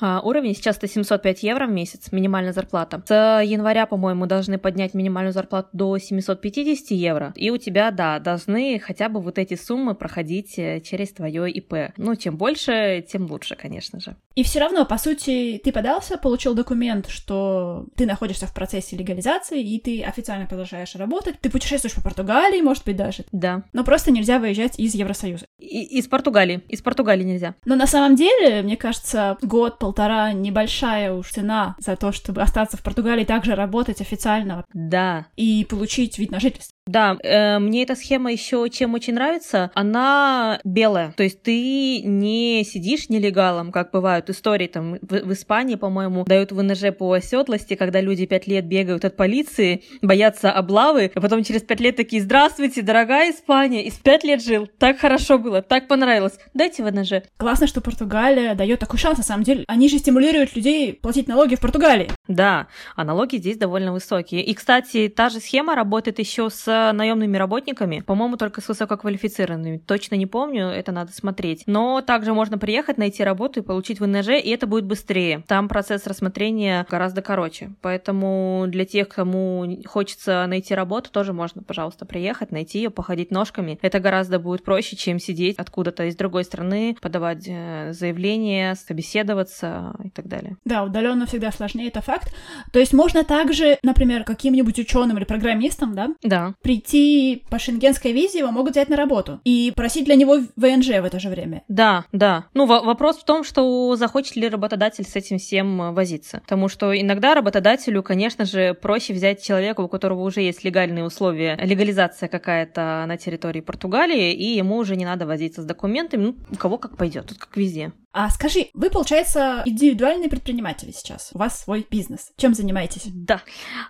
а, 0.00 0.20
уровень. 0.20 0.54
Сейчас 0.54 0.76
это 0.76 0.88
705 0.88 1.42
евро 1.42 1.66
в 1.66 1.70
месяц, 1.70 2.12
минимальная 2.12 2.52
зарплата. 2.52 3.02
С 3.06 3.42
января, 3.42 3.86
по-моему, 3.86 4.26
должны 4.26 4.58
поднять 4.58 4.94
минимальную 4.94 5.32
зарплату 5.32 5.68
до 5.72 5.98
750 5.98 6.90
евро. 6.90 7.32
И 7.36 7.50
у 7.50 7.56
тебя, 7.56 7.90
да, 7.90 8.18
должны 8.18 8.78
хотя 8.78 9.08
бы 9.08 9.20
вот 9.20 9.38
эти 9.38 9.54
суммы 9.54 9.94
проходить 9.94 10.58
э, 10.58 10.80
через 10.80 11.12
твое 11.12 11.50
ИП. 11.50 11.92
Ну, 11.96 12.16
чем 12.16 12.36
больше, 12.36 13.04
тем 13.08 13.30
лучше, 13.30 13.56
конечно 13.56 14.00
же. 14.00 14.16
И 14.34 14.42
все 14.42 14.60
равно, 14.60 14.84
по 14.84 14.98
сути, 14.98 15.60
ты 15.62 15.72
подался, 15.72 16.16
получил 16.16 16.54
документ, 16.54 17.08
что 17.08 17.86
ты 17.96 18.06
находишься 18.06 18.46
в 18.46 18.54
процессе 18.54 18.96
легализации, 18.96 19.62
и 19.62 19.80
ты 19.80 20.02
официально 20.02 20.46
продолжаешь 20.46 20.94
работать. 20.94 21.40
Ты 21.40 21.50
путешествуешь 21.50 21.94
по 21.94 22.02
Португалии, 22.02 22.60
может 22.60 22.84
быть, 22.84 22.96
даже. 22.96 23.24
Да. 23.32 23.64
Но 23.72 23.84
просто 23.84 24.10
нельзя 24.10 24.38
выезжать 24.38 24.78
из 24.78 24.94
Евросоюза. 24.94 25.46
И, 25.58 25.98
из 25.98 26.06
Португалии. 26.08 26.62
Из 26.68 26.82
Португалии 26.82 27.24
нельзя. 27.24 27.54
Но 27.64 27.76
на 27.76 27.86
самом 27.86 28.16
деле, 28.16 28.62
мне 28.62 28.76
кажется, 28.76 29.29
год-полтора 29.42 30.32
небольшая 30.32 31.12
уж 31.12 31.30
цена 31.30 31.76
за 31.78 31.96
то, 31.96 32.12
чтобы 32.12 32.42
остаться 32.42 32.76
в 32.76 32.82
Португалии, 32.82 33.24
также 33.24 33.54
работать 33.54 34.00
официально. 34.00 34.64
Да. 34.72 35.26
И 35.36 35.66
получить 35.68 36.18
вид 36.18 36.30
на 36.30 36.40
жительство. 36.40 36.69
Да, 36.86 37.16
э, 37.22 37.58
мне 37.58 37.82
эта 37.82 37.94
схема 37.94 38.32
еще 38.32 38.68
чем 38.70 38.94
очень 38.94 39.14
нравится. 39.14 39.70
Она 39.74 40.60
белая. 40.64 41.12
То 41.16 41.22
есть 41.22 41.42
ты 41.42 42.02
не 42.02 42.64
сидишь 42.64 43.08
нелегалом, 43.08 43.70
как 43.70 43.90
бывают 43.90 44.30
истории 44.30 44.66
там 44.66 44.98
в, 45.00 45.20
в 45.20 45.32
Испании, 45.32 45.76
по-моему, 45.76 46.24
дают 46.24 46.52
ВНЖ 46.52 46.92
по 46.96 47.12
оседлости, 47.12 47.74
когда 47.74 48.00
люди 48.00 48.26
пять 48.26 48.46
лет 48.46 48.66
бегают 48.66 49.04
от 49.04 49.16
полиции, 49.16 49.82
боятся 50.02 50.50
облавы, 50.50 51.12
а 51.14 51.20
потом 51.20 51.44
через 51.44 51.62
пять 51.62 51.80
лет 51.80 51.96
такие, 51.96 52.22
здравствуйте, 52.22 52.82
дорогая 52.82 53.30
Испания, 53.30 53.84
из 53.84 53.94
пять 53.94 54.24
лет 54.24 54.42
жил, 54.42 54.68
так 54.78 54.98
хорошо 54.98 55.38
было, 55.38 55.62
так 55.62 55.86
понравилось, 55.86 56.38
дайте 56.54 56.82
ВНЖ. 56.82 57.22
Классно, 57.36 57.66
что 57.66 57.80
Португалия 57.80 58.54
дает 58.54 58.80
такой 58.80 58.98
шанс, 58.98 59.18
на 59.18 59.24
самом 59.24 59.44
деле. 59.44 59.64
Они 59.68 59.88
же 59.88 59.98
стимулируют 59.98 60.56
людей 60.56 60.94
платить 60.94 61.28
налоги 61.28 61.54
в 61.54 61.60
Португалии. 61.60 62.10
Да, 62.26 62.68
а 62.96 63.04
налоги 63.04 63.36
здесь 63.36 63.58
довольно 63.58 63.92
высокие. 63.92 64.42
И, 64.42 64.54
кстати, 64.54 65.12
та 65.14 65.28
же 65.28 65.40
схема 65.40 65.74
работает 65.74 66.18
еще 66.18 66.48
с 66.50 66.69
наемными 66.92 67.36
работниками, 67.36 68.00
по-моему, 68.00 68.36
только 68.36 68.60
с 68.60 68.68
высококвалифицированными. 68.68 69.78
Точно 69.78 70.14
не 70.14 70.26
помню, 70.26 70.66
это 70.66 70.92
надо 70.92 71.12
смотреть. 71.12 71.64
Но 71.66 72.00
также 72.00 72.32
можно 72.32 72.58
приехать, 72.58 72.98
найти 72.98 73.24
работу 73.24 73.60
и 73.60 73.62
получить 73.62 74.00
ВНЖ, 74.00 74.28
и 74.42 74.50
это 74.50 74.66
будет 74.66 74.84
быстрее. 74.84 75.44
Там 75.46 75.68
процесс 75.68 76.06
рассмотрения 76.06 76.86
гораздо 76.90 77.22
короче. 77.22 77.70
Поэтому 77.80 78.64
для 78.68 78.84
тех, 78.84 79.08
кому 79.08 79.80
хочется 79.86 80.46
найти 80.46 80.74
работу, 80.74 81.10
тоже 81.10 81.32
можно, 81.32 81.62
пожалуйста, 81.62 82.04
приехать, 82.04 82.50
найти 82.50 82.78
ее, 82.78 82.90
походить 82.90 83.30
ножками. 83.30 83.78
Это 83.82 84.00
гораздо 84.00 84.38
будет 84.38 84.64
проще, 84.64 84.96
чем 84.96 85.18
сидеть 85.18 85.56
откуда-то 85.58 86.04
из 86.04 86.16
другой 86.16 86.44
страны, 86.44 86.96
подавать 87.00 87.44
э, 87.46 87.92
заявление, 87.92 88.74
собеседоваться 88.74 89.94
и 90.02 90.10
так 90.10 90.26
далее. 90.26 90.56
Да, 90.64 90.84
удаленно 90.84 91.26
всегда 91.26 91.50
сложнее, 91.52 91.88
это 91.88 92.00
факт. 92.00 92.34
То 92.72 92.78
есть 92.78 92.92
можно 92.92 93.24
также, 93.24 93.78
например, 93.82 94.24
каким-нибудь 94.24 94.78
ученым 94.78 95.18
или 95.18 95.24
программистам, 95.24 95.94
да, 95.94 96.08
да. 96.22 96.54
Прийти 96.62 97.44
по 97.50 97.58
шенгенской 97.58 98.12
визе, 98.12 98.40
его 98.40 98.50
могут 98.50 98.72
взять 98.72 98.88
на 98.88 98.96
работу 98.96 99.40
и 99.44 99.72
просить 99.74 100.04
для 100.04 100.14
него 100.14 100.38
ВНЖ 100.56 100.88
в 100.88 101.04
это 101.04 101.18
же 101.18 101.28
время. 101.28 101.62
Да, 101.68 102.04
да. 102.12 102.46
Ну, 102.54 102.66
вопрос 102.66 103.18
в 103.18 103.24
том, 103.24 103.44
что 103.44 103.96
захочет 103.96 104.36
ли 104.36 104.48
работодатель 104.48 105.04
с 105.04 105.16
этим 105.16 105.38
всем 105.38 105.80
э, 105.80 105.92
возиться. 105.92 106.40
Потому 106.42 106.68
что 106.68 106.98
иногда 106.98 107.34
работодателю, 107.34 108.02
конечно 108.02 108.44
же, 108.44 108.74
проще 108.74 109.14
взять 109.14 109.42
человека, 109.42 109.80
у 109.80 109.88
которого 109.88 110.22
уже 110.22 110.40
есть 110.40 110.64
легальные 110.64 111.04
условия, 111.04 111.56
легализация 111.60 112.28
какая-то 112.28 113.04
на 113.06 113.16
территории 113.16 113.60
Португалии, 113.60 114.32
и 114.32 114.56
ему 114.56 114.76
уже 114.76 114.96
не 114.96 115.04
надо 115.04 115.26
возиться 115.26 115.62
с 115.62 115.64
документами. 115.64 116.24
Ну, 116.24 116.36
у 116.50 116.56
кого 116.56 116.78
как 116.78 116.96
пойдет, 116.96 117.26
тут 117.26 117.38
как 117.38 117.56
везде. 117.56 117.92
А 118.12 118.28
скажи, 118.30 118.70
вы, 118.74 118.90
получается, 118.90 119.62
индивидуальные 119.64 120.28
предприниматели 120.28 120.90
сейчас. 120.90 121.30
У 121.32 121.38
вас 121.38 121.60
свой 121.60 121.86
бизнес. 121.88 122.32
Чем 122.36 122.54
занимаетесь? 122.54 123.04
Да. 123.06 123.42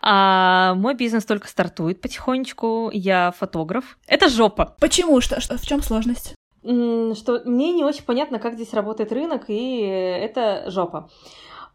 А, 0.02 0.74
мой 0.74 0.94
бизнес 0.94 1.24
только 1.24 1.48
стартует 1.48 2.02
потихонечку. 2.02 2.90
Я 2.92 3.32
фотограф. 3.38 3.98
Это 4.06 4.28
жопа. 4.28 4.76
Почему? 4.78 5.20
Что, 5.22 5.40
что, 5.40 5.56
в 5.56 5.66
чем 5.66 5.82
сложность? 5.82 6.34
Что 6.62 7.40
мне 7.46 7.72
не 7.72 7.84
очень 7.84 8.04
понятно, 8.04 8.38
как 8.38 8.54
здесь 8.54 8.74
работает 8.74 9.12
рынок, 9.12 9.44
и 9.48 9.78
это 9.78 10.70
жопа 10.70 11.08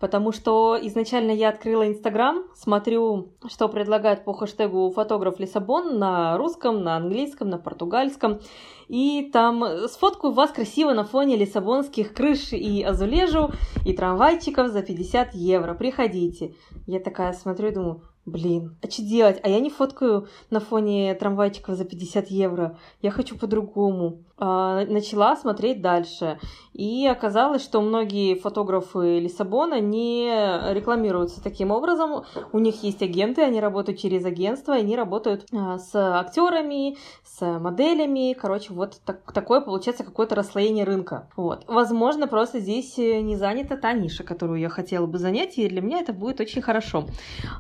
потому 0.06 0.32
что 0.32 0.78
изначально 0.80 1.32
я 1.32 1.50
открыла 1.50 1.88
Инстаграм, 1.88 2.44
смотрю, 2.54 3.30
что 3.48 3.68
предлагают 3.68 4.24
по 4.24 4.34
хэштегу 4.36 4.92
фотограф 4.92 5.40
Лиссабон 5.40 5.98
на 5.98 6.38
русском, 6.38 6.84
на 6.84 6.96
английском, 6.96 7.50
на 7.50 7.58
португальском, 7.58 8.40
и 8.88 9.32
там 9.34 9.66
сфоткаю 9.88 10.32
вас 10.32 10.52
красиво 10.52 10.94
на 10.94 11.06
фоне 11.06 11.38
лиссабонских 11.38 12.14
крыш 12.14 12.54
и 12.54 12.84
азулежу, 12.84 13.50
и 13.84 13.94
трамвайчиков 13.94 14.68
за 14.68 14.84
50 14.84 15.34
евро. 15.34 15.74
Приходите. 15.74 16.54
Я 16.86 17.00
такая 17.00 17.34
смотрю 17.34 17.70
и 17.70 17.74
думаю, 17.74 18.02
Блин, 18.26 18.76
а 18.82 18.90
что 18.90 19.04
делать? 19.04 19.40
А 19.44 19.50
я 19.50 19.60
не 19.60 19.70
фоткаю 19.70 20.28
на 20.50 20.60
фоне 20.60 21.14
трамвайчиков 21.14 21.76
за 21.76 21.86
50 21.86 22.28
евро. 22.30 22.78
Я 23.04 23.12
хочу 23.12 23.38
по-другому. 23.38 24.24
А, 24.38 24.86
начала 24.86 25.36
смотреть 25.38 25.82
дальше. 25.82 26.40
И 26.74 27.08
оказалось, 27.08 27.64
что 27.64 27.80
многие 27.80 28.36
фотографы 28.36 29.20
Лиссабона 29.20 29.80
не 29.80 30.74
рекламируются 30.74 31.42
таким 31.42 31.72
образом. 31.72 32.26
У 32.52 32.60
них 32.60 32.84
есть 32.84 33.02
агенты, 33.02 33.44
они 33.44 33.62
работают 33.62 33.98
через 33.98 34.26
агентство, 34.26 34.74
они 34.74 34.98
работают 34.98 35.46
а, 35.54 35.78
с 35.78 35.96
актерами, 35.96 36.98
с 37.24 37.60
моделями. 37.60 38.34
Короче, 38.34 38.74
вот 38.74 39.00
так, 39.06 39.32
такое 39.32 39.62
получается 39.62 40.04
какое-то 40.04 40.36
расслоение 40.36 40.84
рынка. 40.84 41.30
Вот. 41.38 41.64
Возможно, 41.68 42.28
просто 42.28 42.60
здесь 42.60 42.98
не 42.98 43.38
занята 43.38 43.78
та 43.78 43.94
ниша, 43.94 44.26
которую 44.26 44.60
я 44.60 44.68
хотела 44.68 45.06
бы 45.06 45.18
занять, 45.18 45.58
и 45.58 45.70
для 45.70 45.80
меня 45.80 46.00
это 46.00 46.12
будет 46.12 46.42
очень 46.42 46.62
хорошо. 46.62 47.06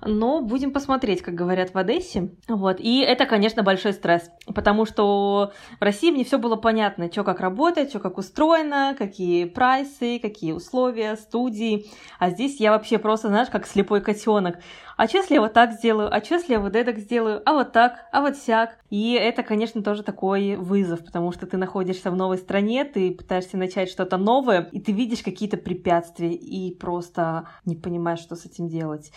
Но 0.05 0.41
будем 0.41 0.72
посмотреть, 0.74 1.22
как 1.22 1.36
говорят 1.36 1.74
в 1.74 1.77
Одессе. 1.77 2.32
Вот. 2.50 2.82
И 2.82 3.00
это, 3.00 3.25
конечно, 3.25 3.63
большой 3.63 3.94
стресс, 3.94 4.29
потому 4.53 4.86
что 4.86 5.53
в 5.79 5.82
России 5.82 6.12
мне 6.12 6.25
все 6.25 6.38
было 6.38 6.58
понятно, 6.65 7.12
что 7.12 7.24
как 7.24 7.41
работает, 7.41 7.91
что 7.91 8.00
как 8.00 8.17
устроено, 8.17 8.95
какие 8.98 9.45
прайсы, 9.45 10.17
какие 10.17 10.51
условия, 10.51 11.15
студии. 11.15 11.86
А 12.17 12.31
здесь 12.31 12.60
я 12.60 12.72
вообще 12.72 12.98
просто, 12.98 13.27
знаешь, 13.27 13.50
как 13.50 13.67
слепой 13.67 14.01
котенок. 14.01 14.57
А 14.98 15.07
что, 15.07 15.19
если 15.19 15.36
я 15.36 15.41
вот 15.41 15.53
так 15.53 15.74
сделаю? 15.74 16.12
А 16.12 16.24
что, 16.24 16.36
если 16.36 16.53
я 16.53 16.60
вот 16.60 16.75
это 16.75 17.00
сделаю? 17.00 17.43
А 17.45 17.53
вот 17.53 17.72
так? 17.72 18.07
А 18.12 18.22
вот 18.22 18.36
сяк? 18.38 18.79
И 18.89 19.13
это, 19.13 19.43
конечно, 19.43 19.84
тоже 19.84 20.01
такой 20.01 20.55
вызов, 20.55 21.05
потому 21.05 21.31
что 21.31 21.45
ты 21.45 21.57
находишься 21.57 22.10
в 22.10 22.15
новой 22.15 22.39
стране, 22.39 22.84
ты 22.84 23.12
пытаешься 23.12 23.57
начать 23.57 23.88
что-то 23.88 24.17
новое, 24.17 24.67
и 24.72 24.79
ты 24.79 24.91
видишь 24.91 25.22
какие-то 25.22 25.57
препятствия 25.57 26.34
и 26.34 26.74
просто 26.74 27.48
не 27.65 27.75
понимаешь, 27.75 28.22
что 28.22 28.36
с 28.36 28.43
этим 28.43 28.69
делать. 28.69 29.12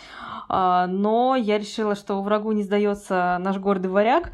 А, 0.49 0.85
но 0.85 1.35
я 1.35 1.57
решила, 1.57 1.95
что 1.95 2.21
врагу 2.21 2.51
не 2.51 2.61
сдается 2.61 3.39
наш 3.39 3.57
гордый 3.57 3.89
варяг. 3.89 4.31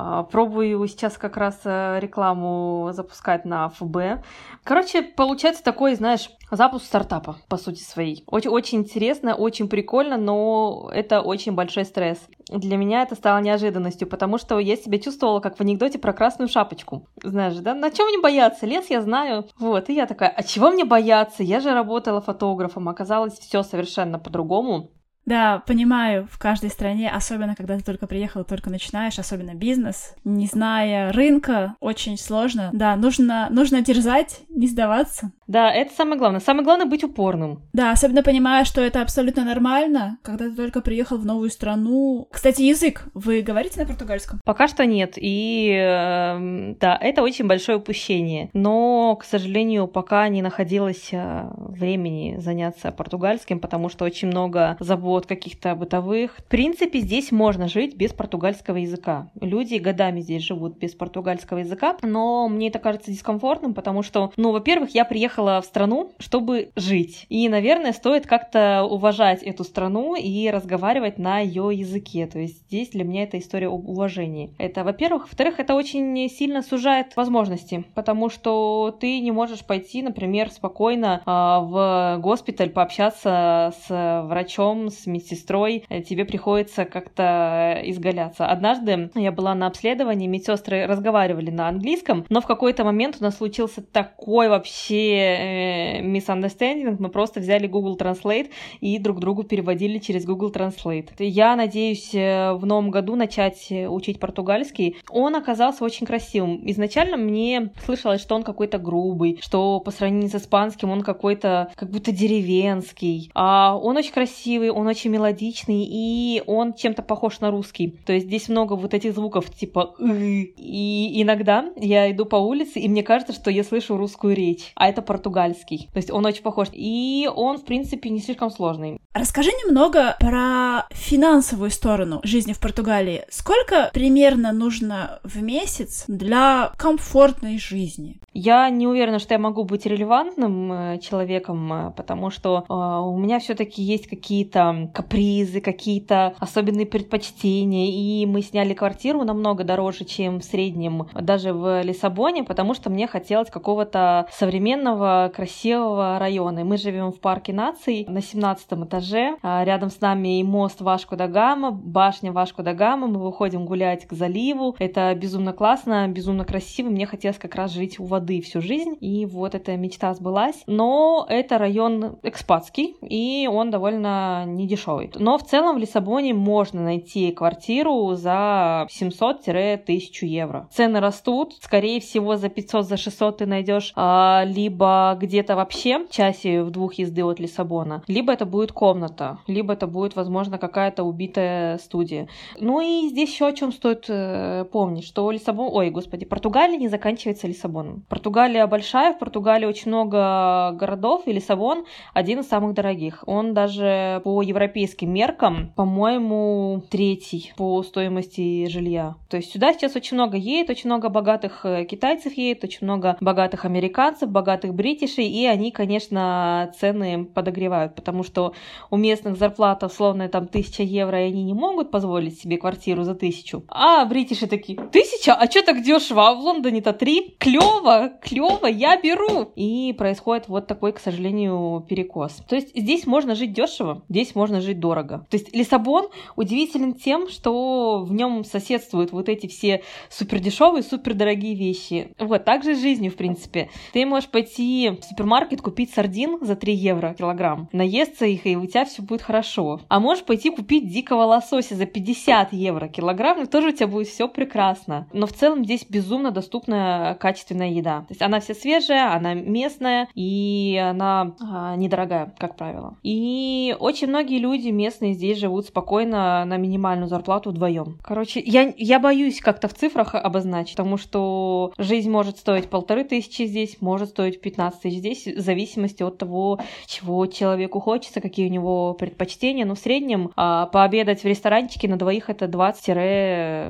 А, 0.00 0.22
пробую 0.22 0.86
сейчас 0.86 1.18
как 1.18 1.36
раз 1.36 1.58
э, 1.64 1.98
рекламу 1.98 2.90
запускать 2.92 3.44
на 3.44 3.68
ФБ. 3.68 4.24
Короче, 4.62 5.02
получается 5.02 5.64
такой, 5.64 5.96
знаешь, 5.96 6.30
запуск 6.52 6.84
стартапа, 6.84 7.38
по 7.48 7.56
сути 7.56 7.80
своей. 7.82 8.22
Очень, 8.28 8.50
очень 8.50 8.78
интересно, 8.78 9.34
очень 9.34 9.68
прикольно, 9.68 10.16
но 10.16 10.88
это 10.94 11.20
очень 11.20 11.50
большой 11.50 11.84
стресс. 11.84 12.20
Для 12.48 12.76
меня 12.76 13.02
это 13.02 13.16
стало 13.16 13.40
неожиданностью, 13.40 14.06
потому 14.06 14.38
что 14.38 14.60
я 14.60 14.76
себя 14.76 15.00
чувствовала 15.00 15.40
как 15.40 15.56
в 15.56 15.60
анекдоте 15.62 15.98
про 15.98 16.12
красную 16.12 16.48
шапочку. 16.48 17.08
Знаешь, 17.20 17.56
да? 17.56 17.74
На 17.74 17.90
чем 17.90 18.06
мне 18.06 18.20
бояться? 18.20 18.66
Лес 18.66 18.88
я 18.90 19.02
знаю. 19.02 19.48
Вот, 19.58 19.88
и 19.88 19.94
я 19.94 20.06
такая, 20.06 20.28
а 20.30 20.44
чего 20.44 20.70
мне 20.70 20.84
бояться? 20.84 21.42
Я 21.42 21.58
же 21.58 21.74
работала 21.74 22.20
фотографом, 22.20 22.88
оказалось 22.88 23.36
все 23.36 23.64
совершенно 23.64 24.20
по-другому. 24.20 24.92
Да, 25.28 25.62
понимаю, 25.66 26.26
в 26.32 26.38
каждой 26.38 26.70
стране, 26.70 27.10
особенно 27.10 27.54
когда 27.54 27.76
ты 27.76 27.84
только 27.84 28.06
приехал, 28.06 28.44
только 28.44 28.70
начинаешь, 28.70 29.18
особенно 29.18 29.54
бизнес, 29.54 30.14
не 30.24 30.46
зная 30.46 31.12
рынка, 31.12 31.76
очень 31.80 32.16
сложно. 32.16 32.70
Да, 32.72 32.96
нужно, 32.96 33.48
нужно 33.50 33.82
дерзать, 33.82 34.40
не 34.48 34.68
сдаваться. 34.68 35.30
Да, 35.46 35.70
это 35.70 35.94
самое 35.94 36.18
главное. 36.18 36.40
Самое 36.40 36.64
главное 36.64 36.86
быть 36.86 37.04
упорным. 37.04 37.62
Да, 37.72 37.90
особенно 37.90 38.22
понимая, 38.22 38.64
что 38.64 38.82
это 38.82 39.02
абсолютно 39.02 39.44
нормально, 39.44 40.18
когда 40.22 40.44
ты 40.44 40.54
только 40.54 40.82
приехал 40.82 41.16
в 41.16 41.24
новую 41.24 41.50
страну. 41.50 42.28
Кстати, 42.30 42.62
язык. 42.62 43.04
Вы 43.14 43.40
говорите 43.40 43.80
на 43.80 43.86
португальском? 43.86 44.40
Пока 44.44 44.68
что 44.68 44.84
нет. 44.84 45.14
И 45.16 45.70
э, 45.70 46.74
да, 46.80 46.98
это 47.00 47.22
очень 47.22 47.46
большое 47.46 47.78
упущение. 47.78 48.50
Но, 48.52 49.16
к 49.16 49.24
сожалению, 49.24 49.88
пока 49.88 50.28
не 50.28 50.42
находилось 50.42 51.08
э, 51.12 51.50
времени 51.56 52.36
заняться 52.38 52.92
португальским, 52.92 53.58
потому 53.58 53.88
что 53.88 54.04
очень 54.04 54.28
много 54.28 54.76
забот 54.80 55.17
каких-то 55.26 55.74
бытовых. 55.74 56.38
В 56.38 56.44
принципе, 56.44 57.00
здесь 57.00 57.32
можно 57.32 57.68
жить 57.68 57.96
без 57.96 58.12
португальского 58.12 58.76
языка. 58.76 59.30
Люди 59.40 59.76
годами 59.76 60.20
здесь 60.20 60.42
живут 60.42 60.76
без 60.78 60.94
португальского 60.94 61.58
языка, 61.58 61.96
но 62.02 62.48
мне 62.48 62.68
это 62.68 62.78
кажется 62.78 63.10
дискомфортным, 63.10 63.74
потому 63.74 64.02
что, 64.02 64.32
ну, 64.36 64.52
во-первых, 64.52 64.94
я 64.94 65.04
приехала 65.04 65.60
в 65.60 65.64
страну, 65.64 66.12
чтобы 66.18 66.70
жить. 66.76 67.26
И, 67.28 67.48
наверное, 67.48 67.92
стоит 67.92 68.26
как-то 68.26 68.84
уважать 68.84 69.42
эту 69.42 69.64
страну 69.64 70.14
и 70.14 70.50
разговаривать 70.50 71.18
на 71.18 71.40
ее 71.40 71.70
языке. 71.72 72.26
То 72.26 72.38
есть 72.38 72.66
здесь 72.66 72.90
для 72.90 73.04
меня 73.04 73.24
это 73.24 73.38
история 73.38 73.68
об 73.68 73.88
уважении. 73.88 74.54
Это, 74.58 74.84
во-первых. 74.84 75.24
Во-вторых, 75.24 75.60
это 75.60 75.74
очень 75.74 76.28
сильно 76.28 76.62
сужает 76.62 77.16
возможности, 77.16 77.84
потому 77.94 78.30
что 78.30 78.96
ты 78.98 79.20
не 79.20 79.30
можешь 79.30 79.64
пойти, 79.64 80.02
например, 80.02 80.50
спокойно 80.50 81.22
э, 81.24 81.30
в 81.30 82.18
госпиталь 82.20 82.70
пообщаться 82.70 83.74
с 83.82 84.22
врачом, 84.26 84.90
с 84.90 85.06
медсестрой. 85.08 85.84
Тебе 86.08 86.24
приходится 86.24 86.84
как-то 86.84 87.80
изгаляться. 87.84 88.46
Однажды 88.46 89.10
я 89.14 89.32
была 89.32 89.54
на 89.54 89.66
обследовании, 89.66 90.26
медсестры 90.26 90.86
разговаривали 90.86 91.50
на 91.50 91.68
английском, 91.68 92.24
но 92.28 92.40
в 92.40 92.46
какой-то 92.46 92.84
момент 92.84 93.16
у 93.20 93.24
нас 93.24 93.36
случился 93.36 93.82
такой 93.82 94.48
вообще 94.48 95.14
э, 95.14 96.02
misunderstanding, 96.02 96.96
мы 96.98 97.08
просто 97.08 97.40
взяли 97.40 97.66
Google 97.66 97.96
Translate 97.96 98.50
и 98.80 98.98
друг 98.98 99.20
другу 99.20 99.44
переводили 99.44 99.98
через 99.98 100.24
Google 100.24 100.50
Translate. 100.50 101.10
Я 101.18 101.56
надеюсь 101.56 102.14
э, 102.14 102.52
в 102.54 102.66
новом 102.66 102.90
году 102.90 103.16
начать 103.16 103.66
э, 103.70 103.86
учить 103.86 104.20
португальский. 104.20 104.96
Он 105.10 105.36
оказался 105.36 105.84
очень 105.84 106.06
красивым. 106.06 106.60
Изначально 106.70 107.16
мне 107.16 107.70
слышалось, 107.84 108.20
что 108.20 108.34
он 108.34 108.42
какой-то 108.42 108.78
грубый, 108.78 109.38
что 109.42 109.80
по 109.80 109.90
сравнению 109.90 110.30
с 110.30 110.34
испанским 110.34 110.90
он 110.90 111.02
какой-то 111.02 111.70
как 111.74 111.90
будто 111.90 112.12
деревенский. 112.12 113.30
А 113.34 113.76
он 113.76 113.96
очень 113.96 114.12
красивый, 114.12 114.70
он 114.70 114.87
очень 114.88 115.10
мелодичный, 115.10 115.86
и 115.88 116.42
он 116.46 116.74
чем-то 116.74 117.02
похож 117.02 117.40
на 117.40 117.50
русский. 117.50 117.98
То 118.06 118.12
есть 118.12 118.26
здесь 118.26 118.48
много 118.48 118.74
вот 118.74 118.94
этих 118.94 119.14
звуков 119.14 119.50
типа 119.50 119.94
и 119.98 121.22
иногда 121.22 121.70
я 121.76 122.10
иду 122.10 122.24
по 122.24 122.36
улице, 122.36 122.80
и 122.80 122.88
мне 122.88 123.02
кажется, 123.02 123.32
что 123.32 123.50
я 123.50 123.64
слышу 123.64 123.96
русскую 123.96 124.34
речь. 124.34 124.72
А 124.74 124.88
это 124.88 125.02
португальский. 125.02 125.88
То 125.92 125.98
есть 125.98 126.10
он 126.10 126.26
очень 126.26 126.42
похож. 126.42 126.68
И 126.72 127.28
он, 127.34 127.58
в 127.58 127.64
принципе, 127.64 128.10
не 128.10 128.20
слишком 128.20 128.50
сложный. 128.50 129.00
Расскажи 129.14 129.50
немного 129.50 130.16
про 130.20 130.86
финансовую 130.90 131.70
сторону 131.70 132.20
жизни 132.22 132.52
в 132.52 132.60
Португалии. 132.60 133.24
Сколько 133.30 133.90
примерно 133.92 134.52
нужно 134.52 135.20
в 135.24 135.42
месяц 135.42 136.04
для 136.06 136.72
комфортной 136.76 137.58
жизни? 137.58 138.20
Я 138.32 138.70
не 138.70 138.86
уверена, 138.86 139.18
что 139.18 139.34
я 139.34 139.40
могу 139.40 139.64
быть 139.64 139.86
релевантным 139.86 140.72
э, 140.72 140.98
человеком, 141.00 141.72
э, 141.72 141.90
потому 141.96 142.30
что 142.30 142.64
э, 142.68 142.72
у 142.72 143.18
меня 143.18 143.40
все-таки 143.40 143.82
есть 143.82 144.06
какие-то 144.06 144.77
капризы, 144.86 145.60
какие-то 145.60 146.34
особенные 146.38 146.86
предпочтения, 146.86 147.90
и 147.90 148.24
мы 148.26 148.42
сняли 148.42 148.74
квартиру 148.74 149.24
намного 149.24 149.64
дороже, 149.64 150.04
чем 150.04 150.38
в 150.38 150.44
среднем 150.44 151.08
даже 151.14 151.52
в 151.52 151.82
Лиссабоне, 151.82 152.44
потому 152.44 152.74
что 152.74 152.90
мне 152.90 153.08
хотелось 153.08 153.50
какого-то 153.50 154.28
современного, 154.32 155.32
красивого 155.34 156.18
района. 156.18 156.60
И 156.60 156.64
мы 156.64 156.76
живем 156.76 157.12
в 157.12 157.20
парке 157.20 157.52
наций 157.52 158.06
на 158.08 158.22
17 158.22 158.72
этаже. 158.84 159.36
А 159.42 159.64
рядом 159.64 159.90
с 159.90 160.00
нами 160.00 160.40
и 160.40 160.44
мост 160.44 160.80
Вашку 160.80 161.16
да 161.16 161.26
Гама, 161.26 161.70
башня 161.70 162.32
Вашку 162.32 162.62
да 162.62 162.74
Гама. 162.74 163.06
Мы 163.06 163.18
выходим 163.18 163.66
гулять 163.66 164.06
к 164.06 164.12
заливу. 164.12 164.76
Это 164.78 165.14
безумно 165.14 165.52
классно, 165.52 166.08
безумно 166.08 166.44
красиво. 166.44 166.88
Мне 166.88 167.06
хотелось 167.06 167.38
как 167.38 167.54
раз 167.54 167.72
жить 167.72 167.98
у 167.98 168.04
воды 168.04 168.40
всю 168.40 168.60
жизнь, 168.60 168.96
и 169.00 169.26
вот 169.26 169.54
эта 169.54 169.76
мечта 169.76 170.14
сбылась. 170.14 170.62
Но 170.66 171.26
это 171.28 171.58
район 171.58 172.18
экспатский, 172.22 172.96
и 173.02 173.48
он 173.48 173.70
довольно 173.70 174.44
недешевый. 174.68 175.10
Но 175.16 175.38
в 175.38 175.42
целом 175.44 175.76
в 175.76 175.78
Лиссабоне 175.78 176.34
можно 176.34 176.82
найти 176.82 177.32
квартиру 177.32 178.14
за 178.14 178.86
700-1000 178.90 179.98
евро. 180.22 180.68
Цены 180.70 181.00
растут, 181.00 181.54
скорее 181.60 182.00
всего 182.00 182.36
за 182.36 182.48
500, 182.48 182.86
за 182.86 182.96
600 182.96 183.38
ты 183.38 183.46
найдешь 183.46 183.92
а, 183.96 184.44
либо 184.44 185.16
где-то 185.20 185.56
вообще 185.56 186.06
часе 186.10 186.62
в 186.62 186.70
двух 186.70 186.94
езды 186.94 187.24
от 187.24 187.40
Лиссабона, 187.40 188.02
либо 188.06 188.32
это 188.32 188.46
будет 188.46 188.72
комната, 188.72 189.38
либо 189.46 189.72
это 189.72 189.86
будет, 189.86 190.16
возможно, 190.16 190.58
какая-то 190.58 191.04
убитая 191.04 191.78
студия. 191.78 192.28
Ну 192.58 192.80
и 192.80 193.08
здесь 193.08 193.30
еще 193.30 193.46
о 193.46 193.52
чем 193.52 193.72
стоит 193.72 194.06
э, 194.08 194.64
помнить, 194.70 195.04
что 195.04 195.30
Лиссабон, 195.30 195.70
ой, 195.72 195.90
господи, 195.90 196.24
Португалия 196.24 196.76
не 196.76 196.88
заканчивается 196.88 197.46
Лиссабоном. 197.46 198.04
Португалия 198.08 198.66
большая, 198.66 199.14
в 199.14 199.18
Португалии 199.18 199.66
очень 199.66 199.88
много 199.88 200.72
городов, 200.72 201.22
и 201.26 201.32
Лиссабон 201.32 201.84
один 202.14 202.40
из 202.40 202.48
самых 202.48 202.74
дорогих. 202.74 203.24
Он 203.26 203.54
даже 203.54 204.20
по 204.24 204.42
европейским 204.42 204.57
меркам, 205.02 205.72
по-моему, 205.76 206.82
третий 206.90 207.52
по 207.56 207.82
стоимости 207.82 208.66
жилья. 208.68 209.16
То 209.28 209.36
есть 209.36 209.52
сюда 209.52 209.72
сейчас 209.72 209.96
очень 209.96 210.16
много 210.16 210.36
едет, 210.36 210.70
очень 210.70 210.88
много 210.88 211.08
богатых 211.08 211.64
э, 211.64 211.84
китайцев 211.84 212.32
едет, 212.34 212.64
очень 212.64 212.80
много 212.82 213.16
богатых 213.20 213.64
американцев 213.64 214.30
богатых 214.30 214.74
бритишей, 214.74 215.26
и 215.26 215.46
они, 215.46 215.70
конечно, 215.70 216.72
цены 216.78 217.24
подогревают, 217.24 217.94
потому 217.94 218.22
что 218.22 218.54
у 218.90 218.96
местных 218.96 219.36
зарплата 219.36 219.86
условно 219.86 220.28
там 220.28 220.46
тысяча 220.46 220.82
евро, 220.82 221.20
и 221.20 221.28
они 221.28 221.42
не 221.42 221.54
могут 221.54 221.90
позволить 221.90 222.40
себе 222.40 222.56
квартиру 222.56 223.04
за 223.04 223.14
тысячу. 223.14 223.64
А 223.68 224.04
бритиши 224.06 224.46
такие, 224.46 224.78
тысяча? 224.78 225.34
А 225.34 225.50
что 225.50 225.62
так 225.62 225.82
дешево? 225.82 226.28
А 226.28 226.34
в 226.34 226.40
Лондоне-то 226.40 226.92
три? 226.92 227.36
Клево, 227.38 228.12
клево, 228.22 228.66
я 228.66 229.00
беру. 229.00 229.52
И 229.56 229.94
происходит 229.96 230.48
вот 230.48 230.66
такой, 230.66 230.92
к 230.92 231.00
сожалению, 231.00 231.84
перекос. 231.88 232.42
То 232.48 232.56
есть 232.56 232.76
здесь 232.76 233.06
можно 233.06 233.34
жить 233.34 233.52
дешево, 233.52 234.02
здесь 234.08 234.34
можно 234.34 234.47
жить 234.60 234.80
дорого. 234.80 235.26
То 235.30 235.36
есть 235.36 235.54
Лиссабон 235.54 236.08
удивителен 236.36 236.94
тем, 236.94 237.28
что 237.28 238.04
в 238.04 238.12
нем 238.12 238.44
соседствуют 238.44 239.12
вот 239.12 239.28
эти 239.28 239.46
все 239.46 239.82
супер 240.10 240.40
дешевые, 240.40 240.82
супер 240.82 241.14
дорогие 241.14 241.54
вещи. 241.54 242.12
Вот, 242.18 242.44
так 242.44 242.64
же 242.64 242.74
с 242.74 242.80
жизнью, 242.80 243.12
в 243.12 243.16
принципе. 243.16 243.70
Ты 243.92 244.06
можешь 244.06 244.28
пойти 244.28 244.90
в 245.00 245.04
супермаркет, 245.04 245.62
купить 245.62 245.92
сардин 245.92 246.38
за 246.40 246.56
3 246.56 246.74
евро 246.74 247.14
килограмм, 247.14 247.68
наесться 247.72 248.26
их, 248.26 248.46
и 248.46 248.56
у 248.56 248.66
тебя 248.66 248.84
все 248.84 249.02
будет 249.02 249.22
хорошо. 249.22 249.80
А 249.88 250.00
можешь 250.00 250.24
пойти 250.24 250.50
купить 250.50 250.90
дикого 250.90 251.22
лосося 251.24 251.74
за 251.74 251.86
50 251.86 252.52
евро 252.52 252.88
килограмм, 252.88 253.42
и 253.42 253.46
тоже 253.46 253.68
у 253.68 253.72
тебя 253.72 253.86
будет 253.86 254.08
все 254.08 254.28
прекрасно. 254.28 255.06
Но 255.12 255.26
в 255.26 255.32
целом 255.32 255.64
здесь 255.64 255.86
безумно 255.88 256.30
доступная 256.30 257.14
качественная 257.14 257.70
еда. 257.70 258.00
То 258.00 258.10
есть 258.10 258.22
она 258.22 258.40
вся 258.40 258.54
свежая, 258.54 259.12
она 259.14 259.34
местная, 259.34 260.08
и 260.14 260.80
она 260.82 261.34
а, 261.40 261.76
недорогая, 261.76 262.34
как 262.38 262.56
правило. 262.56 262.96
И 263.02 263.76
очень 263.78 264.08
многие 264.08 264.37
люди 264.38 264.68
местные 264.68 265.14
здесь 265.14 265.38
живут 265.38 265.66
спокойно 265.66 266.44
на 266.44 266.56
минимальную 266.56 267.08
зарплату 267.08 267.50
вдвоем. 267.50 267.98
Короче, 268.02 268.40
я, 268.40 268.72
я 268.76 268.98
боюсь 268.98 269.40
как-то 269.40 269.68
в 269.68 269.74
цифрах 269.74 270.14
обозначить, 270.14 270.76
потому 270.76 270.96
что 270.96 271.72
жизнь 271.78 272.10
может 272.10 272.38
стоить 272.38 272.68
полторы 272.70 273.04
тысячи 273.04 273.42
здесь, 273.42 273.80
может 273.80 274.10
стоить 274.10 274.40
15 274.40 274.80
тысяч 274.80 274.98
здесь, 274.98 275.26
в 275.26 275.40
зависимости 275.40 276.02
от 276.02 276.18
того, 276.18 276.58
чего 276.86 277.26
человеку 277.26 277.80
хочется, 277.80 278.20
какие 278.20 278.48
у 278.48 278.52
него 278.52 278.94
предпочтения. 278.94 279.64
Но 279.64 279.74
в 279.74 279.78
среднем 279.78 280.30
а, 280.36 280.66
пообедать 280.66 281.22
в 281.22 281.26
ресторанчике 281.26 281.88
на 281.88 281.96
двоих 281.96 282.30
это 282.30 282.48
20 282.48 282.88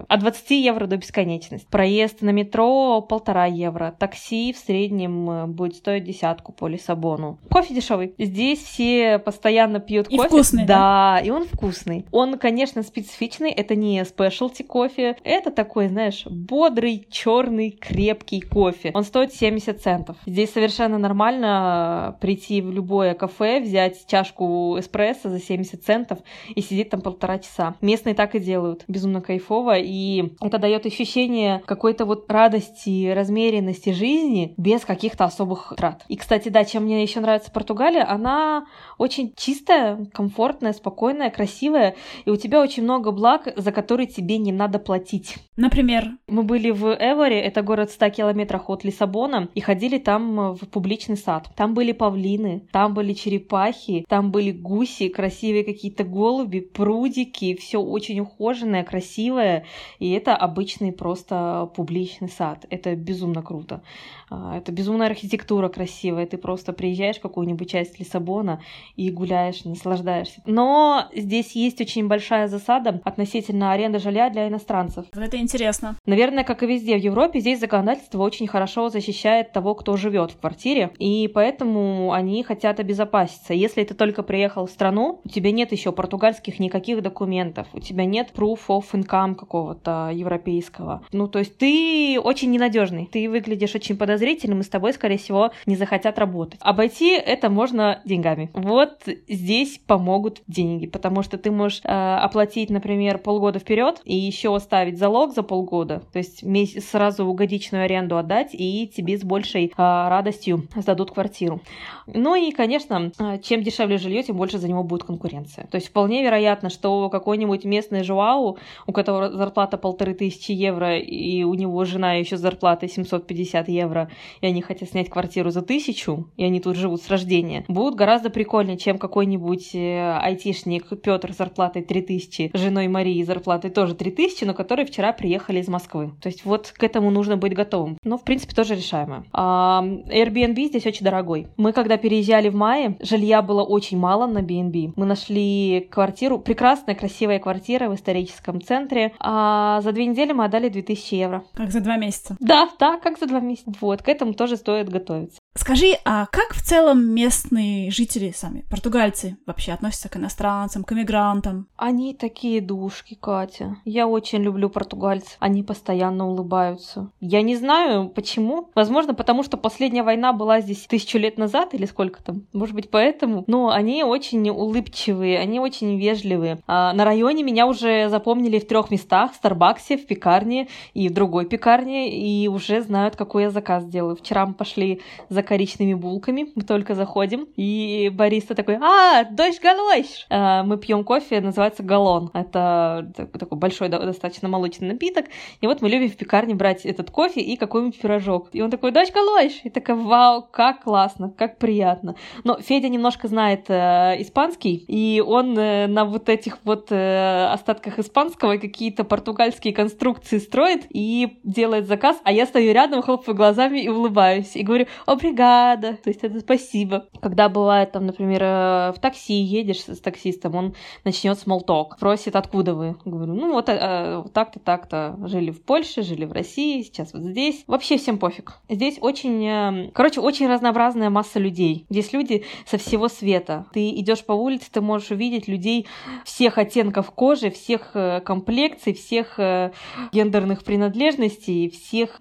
от 0.09 0.21
20 0.21 0.51
евро 0.51 0.87
до 0.87 0.97
бесконечности. 0.97 1.67
Проезд 1.71 2.23
на 2.23 2.31
метро 2.31 3.01
полтора 3.01 3.47
евро. 3.47 3.95
Такси 3.99 4.53
в 4.53 4.59
среднем 4.59 5.31
э, 5.31 5.47
будет 5.47 5.77
стоить 5.77 6.05
десятку 6.05 6.53
по 6.53 6.67
Лиссабону. 6.67 7.39
Кофе 7.51 7.75
дешевый. 7.75 8.15
Здесь 8.19 8.61
все 8.61 9.19
постоянно 9.19 9.81
пьют 9.81 10.09
и 10.09 10.17
кофе. 10.17 10.29
Вкусный, 10.29 10.58
да, 10.67 11.19
да, 11.19 11.21
и 11.25 11.31
он 11.31 11.45
вкусный. 11.45 12.07
Он, 12.13 12.39
конечно, 12.39 12.83
специфичный. 12.83 13.51
Это 13.51 13.75
не 13.75 14.05
спешлти 14.05 14.63
кофе. 14.63 15.17
Это 15.25 15.51
такой, 15.51 15.89
знаешь, 15.89 16.25
бодрый, 16.27 17.07
черный, 17.11 17.71
крепкий 17.71 18.41
кофе. 18.41 18.91
Он 18.95 19.05
стоит 19.05 19.33
70 19.33 19.81
центов. 19.81 20.17
Здесь 20.27 20.53
совершенно 20.53 20.99
нормально 20.99 22.17
прийти 22.21 22.61
в 22.61 22.73
любое 22.73 23.15
кафе, 23.15 23.61
взять 23.61 24.07
чашку 24.07 24.79
эспрессо 24.79 25.29
за 25.31 25.41
70 25.41 25.83
центов 25.83 26.19
и 26.55 26.61
сидеть 26.61 26.91
там 26.91 27.01
полтора 27.01 27.39
часа. 27.39 27.75
Местные 27.81 28.15
так 28.15 28.35
и 28.35 28.39
делают. 28.39 28.85
Безумно 28.89 29.21
кайфово. 29.21 29.79
И 29.79 30.33
это 30.41 30.59
дает 30.59 30.87
ощущение 30.87 31.63
какой-то 31.67 32.05
вот 32.05 32.31
радости, 32.31 33.11
размеренности 33.11 33.91
жизни 33.91 34.55
без 34.57 34.85
каких-то 34.85 35.25
особых 35.25 35.75
трат. 35.77 36.05
И, 36.09 36.17
кстати, 36.17 36.49
да, 36.49 36.65
чем 36.65 36.85
мне 36.85 37.03
еще 37.03 37.21
нравится 37.21 37.51
Португалия, 37.51 38.05
она 38.05 38.67
очень 38.99 39.33
чистая, 39.37 40.07
комфортная, 40.13 40.48
спокойная, 40.73 41.31
красивая, 41.31 41.95
и 42.25 42.31
у 42.31 42.37
тебя 42.37 42.61
очень 42.61 42.83
много 42.83 43.11
благ, 43.11 43.49
за 43.57 43.73
которые 43.73 44.07
тебе 44.07 44.39
не 44.39 44.53
надо 44.53 44.79
платить. 44.79 45.37
Например? 45.57 46.11
Мы 46.27 46.43
были 46.43 46.71
в 46.71 46.95
Эворе, 46.95 47.41
это 47.41 47.63
город 47.63 47.91
в 47.91 47.95
100 47.95 48.11
километрах 48.11 48.71
от 48.71 48.85
Лиссабона, 48.85 49.49
и 49.55 49.61
ходили 49.61 49.99
там 49.99 50.55
в 50.55 50.69
публичный 50.69 51.17
сад. 51.17 51.51
Там 51.57 51.75
были 51.75 51.93
павлины, 51.93 52.67
там 52.73 52.95
были 52.95 53.13
черепахи, 53.13 54.05
там 54.09 54.31
были 54.31 54.53
гуси, 54.53 55.09
красивые 55.09 55.65
какие-то 55.65 56.05
голуби, 56.05 56.61
прудики, 56.61 57.57
все 57.57 57.81
очень 57.81 58.21
ухоженное, 58.21 58.85
красивое, 58.85 59.65
и 59.99 60.11
это 60.13 60.37
обычный 60.37 60.93
просто 60.93 61.71
публичный 61.75 62.29
сад. 62.29 62.67
Это 62.71 62.95
безумно 62.95 63.43
круто. 63.43 63.83
А, 64.31 64.57
это 64.57 64.73
безумная 64.73 65.09
архитектура 65.09 65.69
красивая. 65.69 66.27
Ты 66.27 66.37
просто 66.37 66.73
приезжаешь 66.73 67.17
в 67.17 67.23
какую-нибудь 67.23 67.71
часть 67.71 67.99
Лиссабона 67.99 68.61
и 68.97 69.11
гуляешь, 69.11 69.65
наслаждаешься. 69.65 70.28
Но 70.47 71.07
здесь 71.15 71.53
есть 71.53 71.81
очень 71.81 72.09
большая 72.09 72.49
засада 72.49 73.01
относительно 73.05 73.73
аренды 73.73 73.99
жилья 73.99 74.31
для 74.31 74.49
иностранцев. 74.49 75.07
Это 75.15 75.37
интересно. 75.39 75.97
Наверное, 76.07 76.45
как 76.45 76.63
и 76.63 76.67
везде 76.67 76.97
в 76.97 77.01
Европе, 77.01 77.41
здесь 77.41 77.61
законодательство 77.61 78.23
очень 78.23 78.47
хорошо 78.47 78.89
защищает 78.89 79.53
того, 79.53 79.75
кто 79.75 79.97
живет 79.97 80.33
в 80.33 80.41
квартире, 80.41 80.91
и 80.99 81.29
поэтому 81.29 82.13
они 82.13 82.43
хотят 82.43 82.81
обезопаситься. 82.81 83.55
Если 83.55 83.85
ты 83.85 83.95
только 83.95 84.23
приехал 84.23 84.67
в 84.67 84.71
страну, 84.71 85.21
у 85.25 85.29
тебя 85.29 85.53
нет 85.53 85.73
еще 85.73 85.93
португальских 85.93 86.59
никаких 86.59 87.03
документов, 87.03 87.69
у 87.73 87.81
тебя 87.81 88.05
нет 88.05 88.33
proof 88.35 88.61
of 88.69 88.85
income 88.93 89.35
какого-то 89.35 90.11
европейского. 90.13 91.03
Ну, 91.13 91.29
то 91.29 91.39
есть 91.39 91.59
ты 91.59 92.19
очень 92.23 92.51
ненадежный, 92.51 93.09
ты 93.11 93.29
выглядишь 93.29 93.75
очень 93.75 93.97
подозрительным, 93.97 94.61
и 94.61 94.63
с 94.63 94.69
тобой, 94.69 94.93
скорее 94.93 95.19
всего, 95.19 95.51
не 95.67 95.77
захотят 95.77 96.19
работать. 96.19 96.61
Обойти 96.63 97.13
это 97.13 97.51
можно 97.51 98.01
деньгами. 98.05 98.51
Вот 98.55 99.03
здесь 99.29 99.81
помогут 100.19 100.43
деньги, 100.49 100.87
потому 100.87 101.23
что 101.23 101.39
ты 101.39 101.51
можешь 101.51 101.81
э, 101.85 101.89
оплатить, 101.89 102.71
например, 102.71 103.19
полгода 103.19 103.59
вперед 103.59 104.01
и 104.05 104.17
еще 104.17 104.55
оставить 104.55 104.99
залог 104.99 105.33
за 105.33 105.43
полгода, 105.43 106.03
то 106.13 106.19
есть 106.19 106.43
месяц 106.43 106.87
сразу 106.87 107.33
годичную 107.33 107.85
аренду 107.85 108.19
отдать, 108.19 108.51
и 108.53 108.89
тебе 108.89 109.17
с 109.17 109.23
большей 109.23 109.67
э, 109.67 109.73
радостью 109.77 110.67
сдадут 110.77 111.13
квартиру. 111.13 111.61
Ну 112.07 112.35
и, 112.35 112.51
конечно, 112.51 113.13
э, 113.19 113.39
чем 113.43 113.63
дешевле 113.63 113.99
жилье, 113.99 114.23
тем 114.23 114.37
больше 114.37 114.59
за 114.59 114.69
него 114.69 114.83
будет 114.83 115.05
конкуренция. 115.05 115.67
То 115.67 115.77
есть 115.77 115.89
вполне 115.89 116.25
вероятно, 116.25 116.69
что 116.69 117.09
какой-нибудь 117.11 117.65
местный 117.65 118.03
жуау, 118.03 118.59
у 118.87 118.93
которого 118.93 119.31
зарплата 119.31 119.79
полторы 119.79 120.15
тысячи 120.15 120.53
евро, 120.53 120.99
и 120.99 121.45
у 121.45 121.55
него 121.55 121.85
жена 121.85 122.15
еще 122.15 122.37
с 122.37 122.41
зарплатой 122.41 122.89
750 122.89 123.69
евро, 123.69 124.11
и 124.41 124.47
они 124.47 124.63
хотят 124.63 124.89
снять 124.89 125.11
квартиру 125.11 125.51
за 125.51 125.63
тысячу, 125.63 126.29
и 126.37 126.45
они 126.45 126.61
тут 126.61 126.77
живут 126.77 127.03
с 127.03 127.09
рождения, 127.09 127.65
будут 127.69 127.95
гораздо 127.95 128.31
прикольнее, 128.31 128.79
чем 128.79 128.99
какой-нибудь 128.99 129.75
э, 129.75 130.08
айтишник 130.17 130.89
Петр 131.03 131.33
с 131.33 131.37
зарплатой 131.37 131.83
3000, 131.83 132.51
женой 132.55 132.89
Марии 132.89 133.23
зарплатой 133.23 133.71
тоже 133.71 133.95
3000, 133.95 134.45
но 134.45 134.55
которые 134.55 134.87
вчера 134.87 135.13
приехали 135.13 135.61
из 135.61 135.69
Москвы. 135.69 136.13
То 136.23 136.29
есть 136.29 136.45
вот 136.45 136.73
к 136.77 136.83
этому 136.83 137.11
нужно 137.11 137.37
быть 137.37 137.55
готовым. 137.55 137.99
Но, 138.05 138.17
в 138.17 138.25
принципе, 138.25 138.55
тоже 138.55 138.75
решаемо. 138.75 139.25
А, 139.33 139.83
Airbnb 139.83 140.65
здесь 140.67 140.87
очень 140.87 141.05
дорогой. 141.05 141.49
Мы, 141.57 141.73
когда 141.73 141.97
переезжали 141.97 142.49
в 142.49 142.55
мае, 142.55 142.97
жилья 143.01 143.43
было 143.43 143.63
очень 143.63 143.99
мало 143.99 144.27
на 144.27 144.39
BNB. 144.39 144.93
Мы 144.97 145.07
нашли 145.07 145.87
квартиру, 145.91 146.39
прекрасная, 146.39 146.95
красивая 146.95 147.39
квартира 147.39 147.89
в 147.89 147.95
историческом 147.95 148.61
центре, 148.63 149.13
а 149.21 149.81
за 149.83 149.93
две 149.93 150.07
недели 150.07 150.33
мы 150.33 150.45
отдали 150.45 150.69
2000 150.69 151.15
евро. 151.15 151.45
Как 151.55 151.71
за 151.71 151.81
два 151.81 151.97
месяца? 151.97 152.37
Да, 152.41 152.69
да, 152.79 152.99
как 152.99 153.19
за 153.19 153.27
два 153.27 153.41
месяца. 153.41 153.73
Вот, 153.81 154.03
к 154.03 154.09
этому 154.09 154.35
тоже 154.35 154.57
стоит 154.57 154.89
готовиться. 154.89 155.39
Скажи, 155.55 155.99
а 156.05 156.27
как 156.27 156.55
в 156.55 156.63
целом 156.63 157.05
местные 157.13 157.91
жители 157.91 158.33
сами, 158.35 158.65
португальцы, 158.71 159.37
вообще 159.45 159.73
относятся 159.73 160.09
к 160.09 160.17
иностранцам, 160.17 160.85
к 160.85 160.93
иммигрантам? 160.93 161.67
Они 161.77 162.15
такие 162.15 162.61
душки, 162.61 163.15
Катя. 163.21 163.77
Я 163.85 164.07
очень 164.07 164.39
люблю 164.39 164.71
португальцев. 164.71 165.37
Они 165.41 165.63
постоянно 165.65 166.29
улыбаются. 166.29 167.11
Я 167.21 167.43
не 167.43 167.57
знаю, 167.57 168.09
почему. 168.09 168.71
Возможно, 168.75 169.15
потому 169.15 169.43
что 169.43 169.57
последняя 169.57 170.05
война 170.05 170.33
была 170.33 170.61
здесь 170.61 170.87
тысячу 170.87 171.19
лет 171.19 171.39
назад 171.39 171.75
или 171.75 171.87
сколько 171.87 172.23
там. 172.23 172.47
Может 172.53 172.75
быть, 172.75 172.91
поэтому. 172.91 173.45
Но 173.49 173.71
они 173.71 174.05
очень 174.05 174.49
улыбчивые, 174.49 175.41
они 175.41 175.59
очень 175.59 175.99
вежливые. 175.99 176.61
А 176.67 176.93
на 176.93 177.05
районе 177.05 177.43
меня 177.43 177.67
уже 177.67 178.09
запомнили 178.09 178.59
в 178.59 178.67
трех 178.69 178.91
местах. 178.91 179.33
В 179.33 179.37
Старбаксе, 179.37 179.99
в 179.99 180.07
пекарне 180.07 180.69
и 180.95 181.09
в 181.09 181.13
другой 181.13 181.47
пекарне. 181.47 182.17
И 182.17 182.47
уже 182.49 182.81
знают, 182.81 183.17
какой 183.17 183.43
я 183.43 183.51
заказ 183.51 183.85
делаю. 183.85 184.15
Вчера 184.15 184.47
мы 184.47 184.55
пошли 184.55 185.01
за 185.29 185.43
коричными 185.49 185.95
булками. 185.95 186.49
Мы 186.55 186.63
только 186.63 186.95
заходим, 186.95 187.49
и 187.57 188.11
бариста 188.13 188.55
такой, 188.55 188.77
а, 188.77 189.25
дождь 189.25 189.63
галойш! 189.63 190.27
А, 190.29 190.63
мы 190.63 190.77
пьем 190.77 191.05
кофе, 191.05 191.41
называется 191.41 191.83
галон. 191.83 192.31
Это 192.35 193.11
такой 193.17 193.57
большой 193.57 193.89
достаточно 193.89 194.47
молочный 194.49 194.89
напиток. 194.89 195.25
И 195.63 195.67
вот 195.67 195.81
мы 195.81 195.89
любим 195.89 196.11
в 196.11 196.17
пекарне 196.17 196.55
брать 196.55 196.85
этот 196.85 197.11
кофе 197.11 197.41
и 197.41 197.57
какой-нибудь 197.57 197.99
пирожок. 197.99 198.51
И 198.53 198.61
он 198.61 198.71
такой, 198.71 198.93
дождь 198.93 199.11
галойш! 199.15 199.61
И 199.65 199.71
такая, 199.71 199.97
вау, 199.97 200.43
как 200.43 200.85
классно, 200.85 201.31
как 201.31 201.57
приятно. 201.57 202.15
Но 202.45 202.59
Федя 202.61 202.91
немножко 202.91 203.27
знает 203.27 203.71
э, 203.71 204.17
испанский, 204.21 204.85
и 204.87 205.23
он 205.27 205.59
э, 205.59 205.87
на 205.87 206.05
вот 206.05 206.29
этих 206.29 206.59
вот 206.65 206.89
э, 206.91 207.47
остатках 207.47 207.99
испанского 207.99 208.59
какие-то 208.59 209.05
португальские 209.05 209.73
конструкции 209.73 210.37
строит 210.37 210.85
и 210.91 211.39
делает 211.43 211.87
заказ, 211.87 212.21
а 212.25 212.33
я 212.33 212.45
стою 212.45 212.75
рядом, 212.75 213.01
хлопаю 213.01 213.35
глазами 213.35 213.81
и 213.81 213.89
улыбаюсь. 213.89 214.55
И 214.55 214.63
говорю, 214.63 214.87
обригado, 215.07 215.28
бригада, 215.29 215.99
то 216.03 216.11
есть 216.11 216.21
это 216.23 216.41
спасибо. 216.41 217.07
Когда 217.21 217.49
бывает 217.49 217.93
там, 217.93 218.07
например, 218.07 218.43
э, 218.43 218.93
в 218.93 218.99
такси 219.01 219.35
едешь 219.35 219.81
с 219.81 220.01
таксистом, 220.01 220.55
он 220.55 220.75
начнет 221.05 221.39
смолток, 221.39 221.99
просит, 221.99 222.37
откуда 222.37 222.75
вы? 222.75 222.97
Говорю, 223.05 223.35
ну 223.35 223.53
вот, 223.53 223.69
э, 223.69 224.21
вот 224.23 224.33
так-то, 224.33 224.59
так-то, 224.59 225.19
жили 225.25 225.51
в 225.51 225.63
Польше, 225.63 226.03
жили 226.03 226.25
в 226.25 226.33
России, 226.33 226.83
сейчас 226.83 227.13
вот 227.13 227.23
здесь. 227.23 227.65
Вообще 227.67 227.99
всем 227.99 228.19
пофиг. 228.19 228.55
Здесь 228.69 228.99
очень, 229.01 229.45
э, 229.45 229.91
короче, 229.93 230.21
очень 230.21 230.49
разнообразная 230.49 231.11
масса 231.11 231.39
людей. 231.39 231.87
Здесь 231.91 232.13
люди 232.13 232.45
со 232.67 232.79
всего 232.79 233.09
света. 233.09 233.67
Ты 233.73 233.91
идешь 233.91 234.25
по 234.25 234.33
улице, 234.33 234.71
ты 234.73 234.81
можешь 234.81 235.11
увидеть 235.11 235.49
людей 235.49 235.87
всех 236.25 236.59
оттенков 236.59 237.11
кожи, 237.11 237.51
всех 237.51 237.91
э, 237.95 238.21
комплекций, 238.21 238.95
всех 238.95 239.39
э, 239.39 239.73
гендерных 240.13 240.65
принадлежностей, 240.65 241.71
всех 241.71 242.19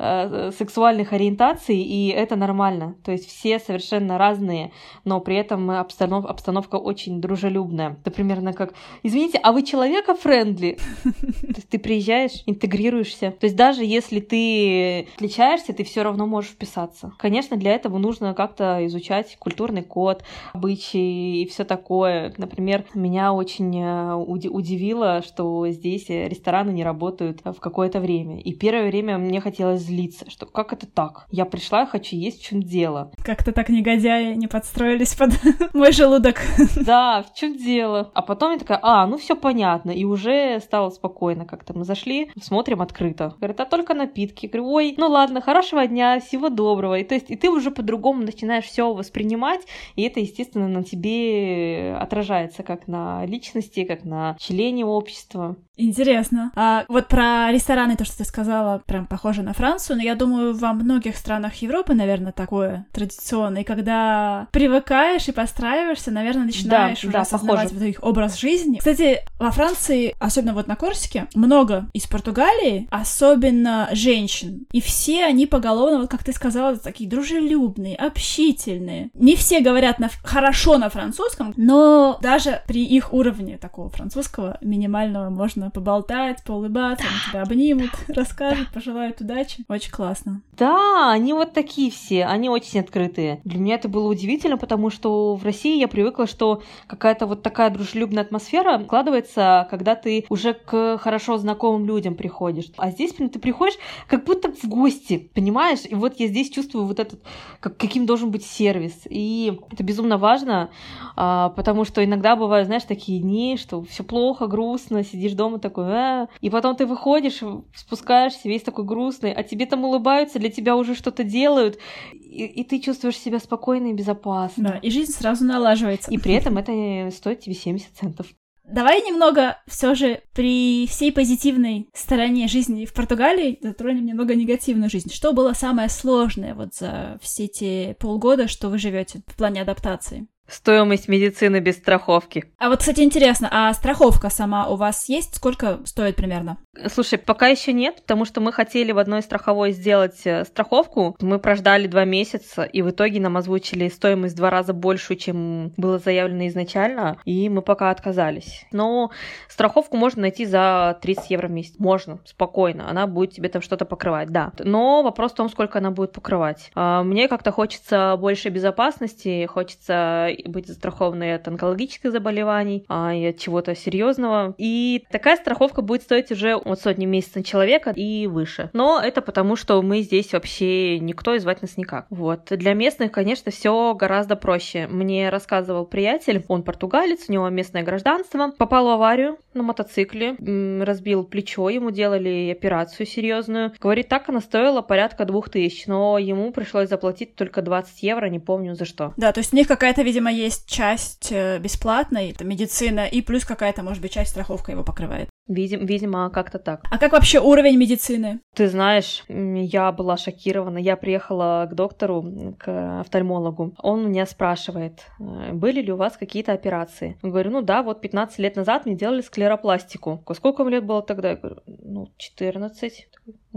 сексуальных 0.57 1.13
ориентаций, 1.13 1.77
и 1.77 2.09
это 2.09 2.35
нормально. 2.35 2.95
То 3.03 3.11
есть 3.11 3.27
все 3.27 3.59
совершенно 3.59 4.17
разные, 4.17 4.71
но 5.05 5.19
при 5.19 5.35
этом 5.35 5.69
обстанов, 5.71 6.25
обстановка 6.25 6.75
очень 6.75 7.21
дружелюбная. 7.21 7.97
Это 8.01 8.11
примерно 8.11 8.53
как, 8.53 8.73
извините, 9.03 9.39
а 9.43 9.51
вы 9.51 9.63
человека-френдли? 9.63 10.77
То 11.03 11.55
есть 11.55 11.69
ты 11.69 11.79
приезжаешь, 11.79 12.43
интегрируешься. 12.45 13.31
То 13.31 13.45
есть 13.45 13.55
даже 13.55 13.83
если 13.83 14.19
ты 14.19 15.07
отличаешься, 15.15 15.73
ты 15.73 15.83
все 15.83 16.03
равно 16.03 16.25
можешь 16.25 16.51
вписаться. 16.51 17.13
Конечно, 17.17 17.57
для 17.57 17.73
этого 17.73 17.97
нужно 17.97 18.33
как-то 18.33 18.85
изучать 18.87 19.37
культурный 19.39 19.83
код, 19.83 20.23
обычаи 20.53 21.41
и 21.41 21.47
все 21.47 21.63
такое. 21.63 22.33
Например, 22.37 22.85
меня 22.93 23.33
очень 23.33 23.81
э, 23.81 24.13
удивило, 24.15 25.21
что 25.21 25.67
здесь 25.69 26.09
рестораны 26.09 26.71
не 26.71 26.83
работают 26.83 27.41
в 27.43 27.59
какое-то 27.59 27.99
время. 27.99 28.41
И 28.41 28.53
первое 28.53 28.87
время 28.87 29.17
мне 29.17 29.41
хотелось 29.41 29.81
злиться, 29.81 30.29
что 30.29 30.45
как 30.45 30.73
это 30.73 30.87
так? 30.87 31.27
Я 31.31 31.45
пришла, 31.45 31.85
хочу 31.85 32.15
есть, 32.15 32.41
в 32.41 32.45
чем 32.45 32.61
дело. 32.61 32.86
дело 32.87 33.11
Как-то 33.27 33.51
так 33.51 33.67
негодяи 33.67 34.35
не 34.35 34.47
подстроились 34.47 35.13
под 35.13 35.31
мой 35.73 35.91
желудок. 35.91 36.37
Да, 36.77 37.23
в 37.23 37.37
чем 37.37 37.57
дело? 37.57 38.09
А 38.13 38.21
потом 38.21 38.53
я 38.53 38.57
такая, 38.57 38.79
а, 38.81 39.05
ну 39.05 39.17
все 39.17 39.35
понятно. 39.35 39.91
И 39.91 40.05
уже 40.05 40.61
стало 40.61 40.91
спокойно 40.91 41.45
как-то. 41.45 41.77
Мы 41.77 41.83
зашли, 41.83 42.31
смотрим 42.41 42.81
открыто. 42.81 43.35
Говорит, 43.37 43.59
а 43.59 43.65
только 43.65 43.93
напитки. 43.93 44.45
Я 44.45 44.49
говорю, 44.49 44.71
ой, 44.71 44.95
ну 44.97 45.09
ладно, 45.09 45.41
хорошего 45.41 45.85
дня, 45.85 46.21
всего 46.21 46.47
доброго. 46.47 46.99
И 46.99 47.03
то 47.03 47.15
есть, 47.15 47.29
и 47.29 47.35
ты 47.35 47.49
уже 47.49 47.69
по-другому 47.69 48.23
начинаешь 48.23 48.63
все 48.63 48.93
воспринимать, 48.93 49.59
и 49.97 50.03
это, 50.03 50.21
естественно, 50.21 50.69
на 50.69 50.85
тебе 50.85 51.97
отражается 51.99 52.63
как 52.63 52.87
на 52.87 53.25
личности, 53.25 53.83
как 53.83 54.05
на 54.05 54.37
члене 54.39 54.85
общества. 54.85 55.57
Интересно. 55.75 56.51
А 56.55 56.85
вот 56.87 57.07
про 57.07 57.51
рестораны, 57.51 57.95
то, 57.95 58.05
что 58.05 58.19
ты 58.19 58.23
сказала, 58.23 58.81
прям 58.85 59.05
похоже 59.05 59.43
на 59.43 59.53
Францию, 59.53 59.97
но 59.97 60.03
я 60.03 60.15
думаю, 60.15 60.55
во 60.55 60.73
многих 60.73 61.15
странах 61.15 61.55
Европы, 61.55 61.93
наверное, 61.93 62.31
такое 62.31 62.87
традиционно. 63.17 63.59
И 63.59 63.63
когда 63.63 64.47
привыкаешь 64.51 65.27
и 65.27 65.31
постраиваешься, 65.31 66.11
наверное, 66.11 66.45
начинаешь 66.45 67.01
да, 67.01 67.07
уже 67.07 67.17
да, 67.17 67.21
осознавать 67.21 67.71
вот 67.71 67.81
их 67.83 68.03
образ 68.03 68.39
жизни. 68.39 68.77
Кстати, 68.77 69.19
во 69.39 69.51
Франции, 69.51 70.15
особенно 70.19 70.53
вот 70.53 70.67
на 70.67 70.75
Корсике, 70.75 71.27
много 71.33 71.87
из 71.93 72.07
Португалии, 72.07 72.87
особенно 72.91 73.89
женщин. 73.91 74.65
И 74.71 74.81
все 74.81 75.25
они 75.25 75.45
поголовно, 75.45 75.99
вот 75.99 76.09
как 76.09 76.23
ты 76.23 76.31
сказала, 76.31 76.77
такие 76.77 77.09
дружелюбные, 77.09 77.95
общительные. 77.95 79.09
Не 79.13 79.35
все 79.35 79.61
говорят 79.61 79.99
на, 79.99 80.09
хорошо 80.23 80.77
на 80.77 80.89
французском, 80.89 81.53
но 81.57 82.17
даже 82.21 82.61
при 82.67 82.83
их 82.83 83.13
уровне 83.13 83.57
такого 83.57 83.89
французского 83.89 84.57
минимального 84.61 85.29
можно 85.29 85.69
поболтать, 85.71 86.43
поулыбаться, 86.43 87.05
да. 87.05 87.31
тебя 87.31 87.41
обнимут, 87.43 87.91
расскажут, 88.07 88.67
да. 88.67 88.73
пожелают 88.73 89.21
удачи. 89.21 89.65
Очень 89.67 89.91
классно. 89.91 90.41
Да, 90.57 91.11
они 91.11 91.33
вот 91.33 91.53
такие 91.53 91.91
все, 91.91 92.25
они 92.25 92.49
очень 92.49 92.79
открытые. 93.07 93.41
Для 93.43 93.59
меня 93.59 93.75
это 93.75 93.89
было 93.89 94.07
удивительно, 94.07 94.57
потому 94.57 94.89
что 94.89 95.35
в 95.35 95.43
России 95.43 95.79
я 95.79 95.87
привыкла, 95.87 96.27
что 96.27 96.61
какая-то 96.87 97.25
вот 97.25 97.41
такая 97.41 97.69
дружелюбная 97.69 98.23
атмосфера 98.23 98.79
складывается, 98.83 99.67
когда 99.69 99.95
ты 99.95 100.25
уже 100.29 100.53
к 100.53 100.97
хорошо 100.97 101.37
знакомым 101.37 101.85
людям 101.85 102.15
приходишь. 102.15 102.65
А 102.77 102.91
здесь 102.91 103.13
ты 103.13 103.39
приходишь 103.39 103.77
как 104.07 104.25
будто 104.25 104.51
в 104.51 104.65
гости, 104.67 105.29
понимаешь? 105.33 105.79
И 105.89 105.95
вот 105.95 106.19
я 106.19 106.27
здесь 106.27 106.49
чувствую 106.49 106.85
вот 106.85 106.99
этот, 106.99 107.19
как, 107.59 107.77
каким 107.77 108.05
должен 108.05 108.31
быть 108.31 108.45
сервис. 108.45 108.93
И 109.09 109.57
это 109.71 109.83
безумно 109.83 110.17
важно, 110.17 110.69
а, 111.15 111.49
потому 111.49 111.85
что 111.85 112.03
иногда 112.03 112.35
бывают, 112.35 112.67
знаешь, 112.67 112.83
такие 112.83 113.21
дни, 113.21 113.57
что 113.57 113.81
все 113.83 114.03
плохо, 114.03 114.47
грустно, 114.47 115.03
сидишь 115.03 115.33
дома, 115.33 115.59
такой, 115.59 115.85
а 115.87 116.27
и 116.41 116.49
потом 116.49 116.75
ты 116.75 116.85
выходишь, 116.85 117.41
спускаешься, 117.75 118.49
весь 118.49 118.63
такой 118.63 118.85
грустный, 118.85 119.31
а 119.31 119.43
тебе 119.43 119.65
там 119.65 119.83
улыбаются, 119.83 120.39
для 120.39 120.49
тебя 120.49 120.75
уже 120.75 120.95
что-то 120.95 121.23
делают, 121.23 121.79
и, 122.13 122.45
и 122.45 122.63
ты 122.63 122.79
чувствуешь 122.79 122.96
себя 122.97 123.39
спокойно 123.39 123.87
и 123.87 123.93
безопасно. 123.93 124.71
Да, 124.71 124.77
и 124.77 124.89
жизнь 124.89 125.11
сразу 125.11 125.45
налаживается. 125.45 126.11
И 126.11 126.17
при 126.17 126.33
этом 126.33 126.57
это 126.57 127.15
стоит 127.15 127.41
тебе 127.41 127.55
70 127.55 127.95
центов. 127.95 128.27
Давай 128.67 129.01
немного 129.01 129.57
все 129.65 129.95
же 129.95 130.21
при 130.33 130.87
всей 130.87 131.13
позитивной 131.13 131.87
стороне 131.93 132.49
жизни 132.49 132.85
в 132.85 132.93
Португалии 132.93 133.59
затронем 133.61 134.05
немного 134.05 134.35
негативную 134.35 134.89
жизнь. 134.89 135.09
Что 135.09 135.31
было 135.31 135.53
самое 135.53 135.87
сложное 135.87 136.53
вот 136.53 136.75
за 136.75 137.17
все 137.21 137.47
те 137.47 137.95
полгода, 137.97 138.49
что 138.49 138.67
вы 138.67 138.77
живете 138.77 139.21
в 139.25 139.37
плане 139.37 139.61
адаптации? 139.61 140.27
Стоимость 140.47 141.07
медицины 141.07 141.59
без 141.59 141.77
страховки. 141.77 142.45
А 142.57 142.69
вот, 142.69 142.79
кстати, 142.79 143.01
интересно, 143.01 143.49
а 143.51 143.73
страховка 143.73 144.29
сама 144.29 144.67
у 144.67 144.75
вас 144.75 145.09
есть? 145.09 145.35
Сколько 145.35 145.79
стоит 145.85 146.15
примерно? 146.15 146.57
Слушай, 146.87 147.19
пока 147.19 147.47
еще 147.47 147.73
нет, 147.73 148.01
потому 148.01 148.25
что 148.25 148.39
мы 148.39 148.53
хотели 148.53 148.91
в 148.91 148.97
одной 148.97 149.21
страховой 149.21 149.71
сделать 149.71 150.21
э, 150.25 150.45
страховку. 150.45 151.15
Мы 151.19 151.39
прождали 151.39 151.87
два 151.87 152.05
месяца, 152.05 152.63
и 152.63 152.81
в 152.81 152.91
итоге 152.91 153.19
нам 153.19 153.35
озвучили 153.37 153.89
стоимость 153.89 154.35
в 154.35 154.37
два 154.37 154.49
раза 154.49 154.73
большую, 154.73 155.17
чем 155.17 155.73
было 155.75 155.99
заявлено 155.99 156.47
изначально, 156.47 157.17
и 157.25 157.49
мы 157.49 157.61
пока 157.61 157.89
отказались. 157.89 158.65
Но 158.71 159.11
страховку 159.49 159.97
можно 159.97 160.21
найти 160.21 160.45
за 160.45 160.97
30 161.01 161.31
евро 161.31 161.47
в 161.47 161.51
месяц. 161.51 161.75
Можно, 161.79 162.19
спокойно. 162.25 162.89
Она 162.89 163.07
будет 163.07 163.33
тебе 163.33 163.49
там 163.49 163.61
что-то 163.61 163.85
покрывать, 163.85 164.29
да. 164.29 164.51
Но 164.59 165.03
вопрос 165.03 165.31
в 165.33 165.35
том, 165.35 165.49
сколько 165.49 165.79
она 165.79 165.91
будет 165.91 166.13
покрывать. 166.13 166.71
А, 166.75 167.03
мне 167.03 167.27
как-то 167.27 167.51
хочется 167.51 168.15
больше 168.17 168.49
безопасности, 168.49 169.45
хочется 169.47 170.29
быть 170.45 170.67
застрахованной 170.67 171.35
от 171.35 171.47
онкологических 171.47 172.11
заболеваний 172.11 172.85
а, 172.87 173.13
и 173.13 173.25
от 173.25 173.37
чего-то 173.37 173.75
серьезного. 173.75 174.55
И 174.57 175.03
такая 175.11 175.37
страховка 175.37 175.81
будет 175.81 176.03
стоить 176.03 176.31
уже 176.31 176.55
от 176.55 176.81
сотни 176.81 177.05
месяцев 177.05 177.45
человека 177.45 177.91
и 177.95 178.27
выше. 178.27 178.69
Но 178.73 179.01
это 179.01 179.21
потому, 179.21 179.55
что 179.55 179.81
мы 179.81 180.01
здесь 180.01 180.33
вообще 180.33 180.99
никто 180.99 181.35
и 181.35 181.39
звать 181.39 181.61
нас 181.61 181.77
никак. 181.77 182.07
Вот. 182.09 182.45
Для 182.49 182.73
местных, 182.73 183.11
конечно, 183.11 183.51
все 183.51 183.93
гораздо 183.95 184.35
проще. 184.35 184.87
Мне 184.87 185.29
рассказывал 185.29 185.85
приятель, 185.85 186.43
он 186.47 186.63
португалец, 186.63 187.25
у 187.27 187.31
него 187.31 187.49
местное 187.49 187.83
гражданство, 187.83 188.51
попал 188.57 188.87
в 188.87 188.89
аварию 188.89 189.37
на 189.53 189.63
мотоцикле, 189.63 190.35
разбил 190.83 191.23
плечо, 191.23 191.69
ему 191.69 191.91
делали 191.91 192.49
операцию 192.51 193.05
серьезную. 193.05 193.73
Говорит, 193.79 194.07
так 194.07 194.29
она 194.29 194.41
стоила 194.41 194.81
порядка 194.81 195.25
двух 195.25 195.49
тысяч, 195.49 195.87
но 195.87 196.17
ему 196.17 196.51
пришлось 196.51 196.89
заплатить 196.89 197.35
только 197.35 197.61
20 197.61 198.03
евро, 198.03 198.27
не 198.27 198.39
помню 198.39 198.75
за 198.75 198.85
что. 198.85 199.13
Да, 199.17 199.31
то 199.31 199.39
есть 199.39 199.53
у 199.53 199.55
них 199.55 199.67
какая-то, 199.67 200.03
видимо, 200.03 200.26
видимо, 200.27 200.45
есть 200.45 200.69
часть 200.69 201.31
э, 201.31 201.59
бесплатной, 201.59 202.31
это 202.31 202.43
медицина, 202.43 203.05
и 203.05 203.21
плюс 203.21 203.45
какая-то, 203.45 203.83
может 203.83 204.01
быть, 204.01 204.11
часть 204.11 204.31
страховка 204.31 204.71
его 204.71 204.83
покрывает. 204.83 205.29
Видим, 205.47 205.85
видимо, 205.85 206.29
как-то 206.29 206.59
так. 206.59 206.81
А 206.91 206.97
как 206.97 207.13
вообще 207.13 207.39
уровень 207.39 207.77
медицины? 207.77 208.41
Ты 208.53 208.67
знаешь, 208.67 209.23
я 209.29 209.91
была 209.91 210.17
шокирована. 210.17 210.77
Я 210.77 210.97
приехала 210.97 211.67
к 211.71 211.73
доктору, 211.73 212.55
к 212.59 212.99
офтальмологу. 212.99 213.73
Он 213.81 214.09
меня 214.09 214.25
спрашивает, 214.25 215.05
«Э, 215.19 215.53
были 215.53 215.81
ли 215.81 215.91
у 215.91 215.97
вас 215.97 216.17
какие-то 216.17 216.53
операции? 216.53 217.17
Я 217.23 217.29
говорю, 217.29 217.51
ну 217.51 217.61
да, 217.61 217.81
вот 217.81 218.01
15 218.01 218.39
лет 218.39 218.55
назад 218.55 218.85
мне 218.85 218.95
делали 218.95 219.21
склеропластику. 219.21 220.23
Сколько 220.35 220.63
вам 220.63 220.69
лет 220.69 220.85
было 220.85 221.01
тогда? 221.01 221.29
Я 221.29 221.35
говорю, 221.35 221.57
ну, 221.65 222.07
14 222.17 223.07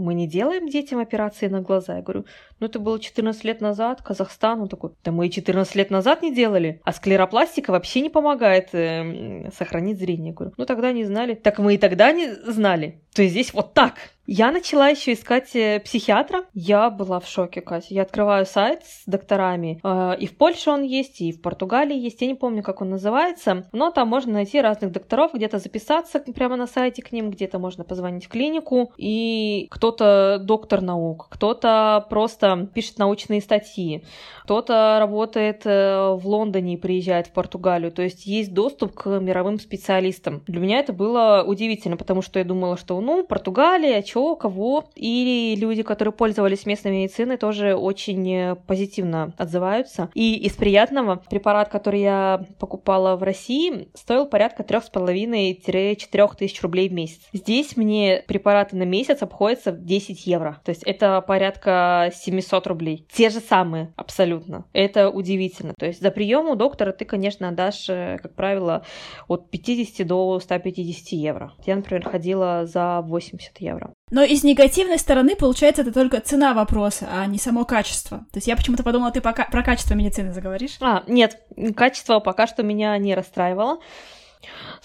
мы 0.01 0.13
не 0.13 0.27
делаем 0.27 0.67
детям 0.67 0.99
операции 0.99 1.47
на 1.47 1.61
глаза. 1.61 1.97
Я 1.97 2.01
говорю, 2.01 2.25
ну 2.59 2.67
это 2.67 2.79
было 2.79 2.99
14 2.99 3.43
лет 3.43 3.61
назад, 3.61 4.01
Казахстан. 4.01 4.61
Он 4.61 4.67
такой, 4.67 4.91
да 5.03 5.11
мы 5.11 5.27
и 5.27 5.31
14 5.31 5.75
лет 5.75 5.89
назад 5.89 6.21
не 6.21 6.33
делали. 6.33 6.81
А 6.83 6.91
склеропластика 6.91 7.71
вообще 7.71 8.01
не 8.01 8.09
помогает 8.09 8.69
э, 8.73 9.49
сохранить 9.57 9.99
зрение. 9.99 10.29
Я 10.29 10.33
говорю, 10.33 10.53
ну 10.57 10.65
тогда 10.65 10.91
не 10.91 11.05
знали. 11.05 11.35
Так 11.35 11.59
мы 11.59 11.75
и 11.75 11.77
тогда 11.77 12.11
не 12.11 12.33
знали. 12.33 13.01
То 13.13 13.21
есть 13.21 13.33
здесь 13.33 13.53
вот 13.53 13.73
так. 13.73 13.95
Я 14.33 14.53
начала 14.53 14.87
еще 14.87 15.11
искать 15.11 15.53
э, 15.57 15.81
психиатра. 15.81 16.45
Я 16.53 16.89
была 16.89 17.19
в 17.19 17.27
шоке, 17.27 17.59
Катя. 17.59 17.87
Я 17.89 18.03
открываю 18.03 18.45
сайт 18.45 18.85
с 18.85 19.03
докторами. 19.05 19.81
Э, 19.83 20.17
и 20.17 20.25
в 20.25 20.37
Польше 20.37 20.69
он 20.69 20.83
есть, 20.83 21.19
и 21.19 21.33
в 21.33 21.41
Португалии 21.41 21.97
есть. 21.97 22.21
Я 22.21 22.27
не 22.27 22.35
помню, 22.35 22.63
как 22.63 22.79
он 22.79 22.91
называется. 22.91 23.67
Но 23.73 23.91
там 23.91 24.07
можно 24.07 24.31
найти 24.31 24.61
разных 24.61 24.93
докторов, 24.93 25.33
где-то 25.33 25.57
записаться 25.57 26.21
прямо 26.21 26.55
на 26.55 26.65
сайте 26.65 27.01
к 27.01 27.11
ним, 27.11 27.29
где-то 27.29 27.59
можно 27.59 27.83
позвонить 27.83 28.23
в 28.23 28.29
клинику. 28.29 28.93
И 28.95 29.67
кто-то 29.69 30.39
доктор 30.41 30.79
наук, 30.79 31.27
кто-то 31.29 32.05
просто 32.09 32.69
пишет 32.73 32.99
научные 32.99 33.41
статьи, 33.41 34.05
кто-то 34.43 34.95
работает 35.01 35.63
э, 35.65 36.15
в 36.15 36.25
Лондоне 36.25 36.75
и 36.75 36.77
приезжает 36.77 37.27
в 37.27 37.33
Португалию. 37.33 37.91
То 37.91 38.01
есть 38.01 38.25
есть 38.25 38.53
доступ 38.53 38.93
к 38.93 39.19
мировым 39.19 39.59
специалистам. 39.59 40.41
Для 40.47 40.61
меня 40.61 40.79
это 40.79 40.93
было 40.93 41.43
удивительно, 41.45 41.97
потому 41.97 42.21
что 42.21 42.39
я 42.39 42.45
думала, 42.45 42.77
что 42.77 43.01
ну, 43.01 43.25
Португалия, 43.25 44.01
чё 44.01 44.20
кто 44.21 44.35
кого, 44.35 44.85
и 44.95 45.55
люди, 45.57 45.81
которые 45.81 46.13
пользовались 46.13 46.67
местной 46.67 46.91
медициной, 46.91 47.37
тоже 47.37 47.73
очень 47.73 48.55
позитивно 48.67 49.33
отзываются. 49.35 50.11
И 50.13 50.35
из 50.35 50.53
приятного 50.53 51.15
препарат, 51.15 51.69
который 51.69 52.01
я 52.01 52.45
покупала 52.59 53.15
в 53.15 53.23
России, 53.23 53.89
стоил 53.95 54.27
порядка 54.27 54.61
3,5-4 54.61 56.35
тысяч 56.37 56.61
рублей 56.61 56.87
в 56.87 56.93
месяц. 56.93 57.21
Здесь 57.33 57.75
мне 57.75 58.23
препараты 58.27 58.75
на 58.75 58.83
месяц 58.83 59.23
обходятся 59.23 59.71
в 59.71 59.83
10 59.83 60.27
евро. 60.27 60.61
То 60.63 60.69
есть 60.69 60.83
это 60.83 61.19
порядка 61.21 62.11
700 62.13 62.67
рублей. 62.67 63.07
Те 63.11 63.31
же 63.31 63.39
самые 63.39 63.91
абсолютно. 63.95 64.65
Это 64.71 65.09
удивительно. 65.09 65.73
То 65.79 65.87
есть 65.87 65.99
за 65.99 66.11
прием 66.11 66.47
у 66.47 66.55
доктора 66.55 66.91
ты, 66.91 67.05
конечно, 67.05 67.49
отдашь, 67.49 67.89
э, 67.89 68.19
как 68.21 68.35
правило, 68.35 68.83
от 69.27 69.49
50 69.49 70.05
до 70.05 70.39
150 70.39 71.13
евро. 71.13 71.53
Я, 71.65 71.75
например, 71.75 72.07
ходила 72.07 72.67
за 72.67 73.01
80 73.01 73.59
евро. 73.61 73.93
Но 74.11 74.23
из 74.23 74.43
негативной 74.43 74.99
стороны, 74.99 75.37
получается, 75.37 75.81
это 75.81 75.93
только 75.93 76.19
цена 76.19 76.53
вопроса, 76.53 77.07
а 77.11 77.25
не 77.25 77.37
само 77.37 77.63
качество. 77.63 78.19
То 78.31 78.37
есть 78.37 78.47
я 78.47 78.57
почему-то 78.57 78.83
подумала, 78.83 79.11
ты 79.11 79.21
пока 79.21 79.45
про 79.45 79.63
качество 79.63 79.95
медицины 79.95 80.33
заговоришь. 80.33 80.77
А, 80.81 81.03
нет, 81.07 81.41
качество 81.75 82.19
пока 82.19 82.45
что 82.45 82.61
меня 82.61 82.97
не 82.97 83.15
расстраивало. 83.15 83.79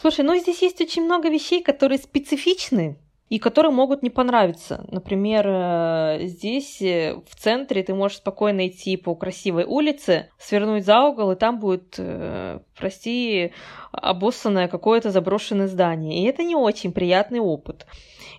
Слушай, 0.01 0.25
ну 0.25 0.37
здесь 0.37 0.63
есть 0.63 0.81
очень 0.81 1.05
много 1.05 1.29
вещей, 1.29 1.63
которые 1.63 1.99
специфичны 1.99 2.99
и 3.29 3.41
которые 3.41 3.73
могут 3.73 4.05
не 4.05 4.11
понравиться. 4.11 4.85
Например, 4.89 5.45
э, 5.49 6.19
здесь 6.27 6.81
э, 6.81 7.17
в 7.29 7.35
центре 7.35 7.83
ты 7.83 7.95
можешь 7.95 8.19
спокойно 8.19 8.69
идти 8.69 8.97
по 8.97 9.17
красивой 9.17 9.65
улице, 9.65 10.31
свернуть 10.39 10.85
за 10.85 11.01
угол, 11.01 11.33
и 11.33 11.37
там 11.37 11.59
будет, 11.59 11.97
э, 11.99 12.61
прости, 12.79 13.53
обоссанное 13.91 14.69
какое-то 14.69 15.11
заброшенное 15.11 15.67
здание. 15.67 16.23
И 16.23 16.27
это 16.29 16.45
не 16.45 16.55
очень 16.55 16.93
приятный 16.93 17.41
опыт. 17.41 17.87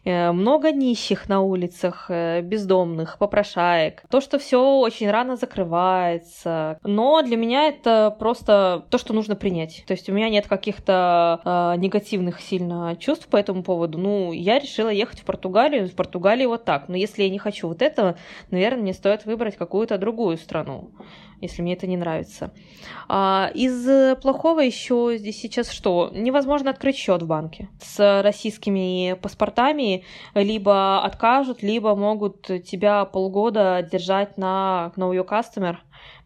Э, 0.08 0.32
много 0.32 0.72
нищих 0.72 1.28
на 1.28 1.42
улицах, 1.42 2.06
э, 2.08 2.42
бездомных, 2.42 3.18
попрошаек. 3.18 4.04
То, 4.10 4.22
что 4.22 4.40
все 4.40 4.80
очень 4.80 5.12
рано 5.12 5.36
закрывается. 5.36 6.80
Но 6.84 7.22
для 7.24 7.36
меня 7.36 7.68
это 7.68 8.16
просто 8.18 8.86
то, 8.90 8.98
что 8.98 9.14
нужно 9.14 9.36
принять. 9.36 9.84
То 9.86 9.92
есть 9.92 10.10
у 10.10 10.14
меня 10.14 10.30
нет 10.30 10.48
каких-то 10.48 11.42
э, 11.44 11.80
негативных 11.80 12.40
сильно 12.40 12.96
чувств 12.98 13.28
по 13.28 13.36
этому 13.36 13.64
поводу. 13.64 13.98
Ну, 13.98 14.32
я 14.32 14.60
решила 14.60 14.88
ехать 14.88 15.20
в 15.20 15.26
Португалию. 15.26 15.90
В 15.90 15.96
Португалии 15.96 16.46
вот 16.46 16.64
так. 16.64 16.88
Но 16.88 16.96
если 16.96 17.24
я 17.24 17.30
не 17.30 17.40
хочу 17.40 17.68
вот 17.68 17.82
этого, 17.82 18.16
наверное, 18.50 18.84
мне 18.84 18.94
стоит 18.94 19.26
выбрать 19.26 19.58
какую-то 19.58 19.98
другую 19.98 20.38
страну 20.38 20.92
если 21.42 21.62
мне 21.62 21.74
это 21.74 21.88
не 21.88 21.98
нравится. 21.98 22.54
А, 23.08 23.52
из 23.54 24.18
плохого 24.22 24.62
еще 24.62 25.16
здесь 25.18 25.40
сейчас 25.40 25.72
что? 25.72 26.10
Невозможно 26.14 26.72
открыть 26.72 26.96
счет 26.96 27.22
в 27.22 27.28
банке. 27.28 27.70
С 27.82 28.22
российскими 28.22 29.14
паспортами 29.14 30.04
либо 30.34 31.02
откажут, 31.04 31.64
либо 31.64 31.96
могут 31.96 32.44
тебя 32.66 33.06
полгода 33.06 33.88
держать 33.90 34.38
на 34.38 34.92
Know 34.96 35.12
Your 35.12 35.28
Customer, 35.28 35.78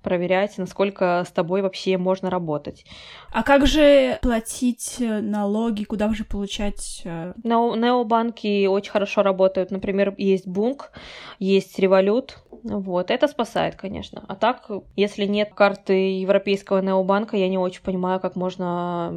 проверять, 0.01 0.57
насколько 0.57 1.23
с 1.27 1.31
тобой 1.31 1.61
вообще 1.61 1.97
можно 1.97 2.29
работать. 2.29 2.85
А 3.31 3.43
как 3.43 3.67
же 3.67 4.19
платить 4.21 4.97
налоги, 4.99 5.83
куда 5.83 6.13
же 6.13 6.25
получать? 6.25 7.01
Э, 7.05 7.33
необанки 7.43 8.65
очень 8.65 8.91
хорошо 8.91 9.23
работают. 9.23 9.71
Например, 9.71 10.13
есть 10.17 10.47
Бунк, 10.47 10.91
есть 11.39 11.77
Револют, 11.79 12.37
вот, 12.63 13.09
это 13.09 13.27
спасает, 13.27 13.75
конечно. 13.75 14.23
А 14.27 14.35
так, 14.35 14.69
если 14.95 15.25
нет 15.25 15.53
карты 15.53 16.19
Европейского 16.19 16.79
необанка, 16.81 17.37
я 17.37 17.49
не 17.49 17.57
очень 17.57 17.81
понимаю, 17.81 18.19
как 18.19 18.35
можно 18.35 19.13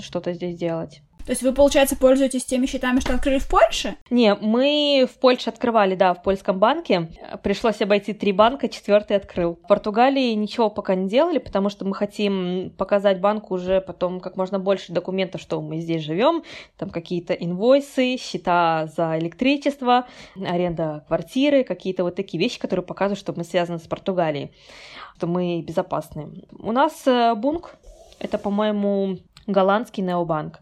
что-то 0.00 0.32
здесь 0.32 0.56
делать. 0.56 1.02
То 1.24 1.30
есть 1.32 1.42
вы, 1.42 1.54
получается, 1.54 1.96
пользуетесь 1.96 2.44
теми 2.44 2.66
счетами, 2.66 3.00
что 3.00 3.14
открыли 3.14 3.38
в 3.38 3.48
Польше? 3.48 3.96
Не, 4.10 4.34
мы 4.34 5.08
в 5.10 5.18
Польше 5.18 5.48
открывали, 5.48 5.94
да, 5.94 6.12
в 6.12 6.22
польском 6.22 6.58
банке. 6.58 7.10
Пришлось 7.42 7.80
обойти 7.80 8.12
три 8.12 8.32
банка, 8.32 8.68
четвертый 8.68 9.16
открыл. 9.16 9.54
В 9.54 9.66
Португалии 9.66 10.34
ничего 10.34 10.68
пока 10.68 10.94
не 10.94 11.08
делали, 11.08 11.38
потому 11.38 11.70
что 11.70 11.86
мы 11.86 11.94
хотим 11.94 12.70
показать 12.76 13.20
банку 13.20 13.54
уже 13.54 13.80
потом 13.80 14.20
как 14.20 14.36
можно 14.36 14.58
больше 14.58 14.92
документов, 14.92 15.40
что 15.40 15.62
мы 15.62 15.78
здесь 15.78 16.02
живем, 16.02 16.42
там 16.76 16.90
какие-то 16.90 17.32
инвойсы, 17.32 18.18
счета 18.18 18.88
за 18.94 19.18
электричество, 19.18 20.06
аренда 20.36 21.04
квартиры, 21.06 21.64
какие-то 21.64 22.04
вот 22.04 22.16
такие 22.16 22.38
вещи, 22.38 22.60
которые 22.60 22.84
показывают, 22.84 23.18
что 23.18 23.32
мы 23.32 23.44
связаны 23.44 23.78
с 23.78 23.86
Португалией, 23.86 24.52
что 25.16 25.26
мы 25.26 25.62
безопасны. 25.62 26.44
У 26.58 26.72
нас 26.72 27.06
э, 27.06 27.34
Бунк, 27.34 27.76
это, 28.18 28.36
по-моему, 28.36 29.20
голландский 29.46 30.02
необанк 30.02 30.60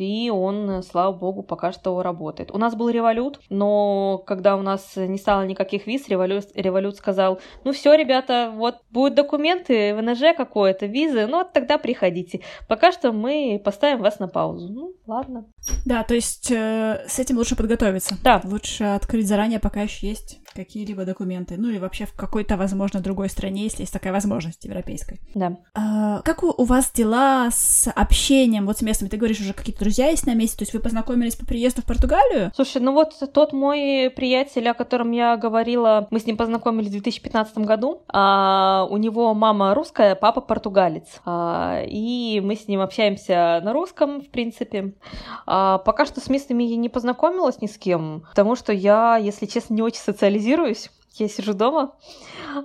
и 0.00 0.30
он, 0.30 0.82
слава 0.82 1.12
богу, 1.12 1.42
пока 1.42 1.72
что 1.72 2.02
работает. 2.02 2.50
У 2.50 2.58
нас 2.58 2.74
был 2.74 2.88
револют, 2.88 3.40
но 3.50 4.18
когда 4.26 4.56
у 4.56 4.62
нас 4.62 4.96
не 4.96 5.18
стало 5.18 5.42
никаких 5.42 5.86
виз, 5.86 6.08
револют, 6.08 6.46
револют 6.54 6.96
сказал, 6.96 7.40
ну 7.64 7.72
все, 7.72 7.94
ребята, 7.94 8.52
вот 8.54 8.76
будут 8.90 9.14
документы, 9.14 9.94
ВНЖ 9.94 10.36
какое-то, 10.36 10.86
визы, 10.86 11.26
ну 11.26 11.38
вот 11.38 11.52
тогда 11.52 11.78
приходите. 11.78 12.40
Пока 12.68 12.92
что 12.92 13.12
мы 13.12 13.60
поставим 13.64 14.02
вас 14.02 14.18
на 14.18 14.28
паузу. 14.28 14.72
Ну, 14.72 14.94
ладно. 15.06 15.46
Да, 15.84 16.02
то 16.02 16.14
есть 16.14 16.50
э, 16.50 17.04
с 17.06 17.18
этим 17.18 17.38
лучше 17.38 17.56
подготовиться. 17.56 18.16
Да. 18.22 18.40
Лучше 18.44 18.84
открыть 18.84 19.26
заранее, 19.26 19.60
пока 19.60 19.82
еще 19.82 20.08
есть 20.08 20.40
какие-либо 20.54 21.04
документы. 21.04 21.56
Ну 21.56 21.68
или 21.68 21.78
вообще 21.78 22.06
в 22.06 22.14
какой-то, 22.14 22.56
возможно, 22.56 23.00
другой 23.00 23.28
стране, 23.28 23.64
если 23.64 23.82
есть 23.82 23.92
такая 23.92 24.12
возможность 24.12 24.64
европейской. 24.64 25.20
Да. 25.34 25.56
А, 25.74 26.22
как 26.22 26.42
у, 26.42 26.54
у 26.56 26.64
вас 26.64 26.90
дела 26.92 27.48
с 27.50 27.90
общением 27.94 28.66
вот 28.66 28.78
с 28.78 28.82
местными? 28.82 29.10
Ты 29.10 29.16
говоришь, 29.16 29.40
уже 29.40 29.52
какие-то 29.52 29.80
друзья 29.80 30.08
есть 30.08 30.26
на 30.26 30.34
месте, 30.34 30.58
то 30.58 30.62
есть 30.62 30.74
вы 30.74 30.80
познакомились 30.80 31.36
по 31.36 31.46
приезду 31.46 31.82
в 31.82 31.86
Португалию? 31.86 32.52
Слушай, 32.54 32.80
ну 32.82 32.92
вот 32.92 33.14
тот 33.32 33.52
мой 33.52 34.10
приятель, 34.14 34.68
о 34.68 34.74
котором 34.74 35.10
я 35.10 35.36
говорила, 35.36 36.08
мы 36.10 36.20
с 36.20 36.26
ним 36.26 36.36
познакомились 36.36 36.88
в 36.88 36.92
2015 36.92 37.58
году. 37.58 38.02
А, 38.08 38.86
у 38.90 38.96
него 38.96 39.34
мама 39.34 39.74
русская, 39.74 40.14
папа 40.14 40.40
португалец. 40.40 41.20
А, 41.24 41.82
и 41.86 42.40
мы 42.40 42.56
с 42.56 42.68
ним 42.68 42.80
общаемся 42.80 43.60
на 43.62 43.72
русском, 43.72 44.20
в 44.20 44.28
принципе. 44.28 44.94
А, 45.46 45.78
пока 45.78 46.06
что 46.06 46.20
с 46.20 46.28
местными 46.28 46.64
я 46.64 46.76
не 46.76 46.88
познакомилась 46.88 47.60
ни 47.60 47.66
с 47.66 47.76
кем, 47.76 48.24
потому 48.28 48.56
что 48.56 48.72
я, 48.72 49.16
если 49.16 49.46
честно, 49.46 49.74
не 49.74 49.82
очень 49.82 50.00
социализируюсь 50.44 50.90
я 51.20 51.28
сижу 51.28 51.54
дома, 51.54 51.92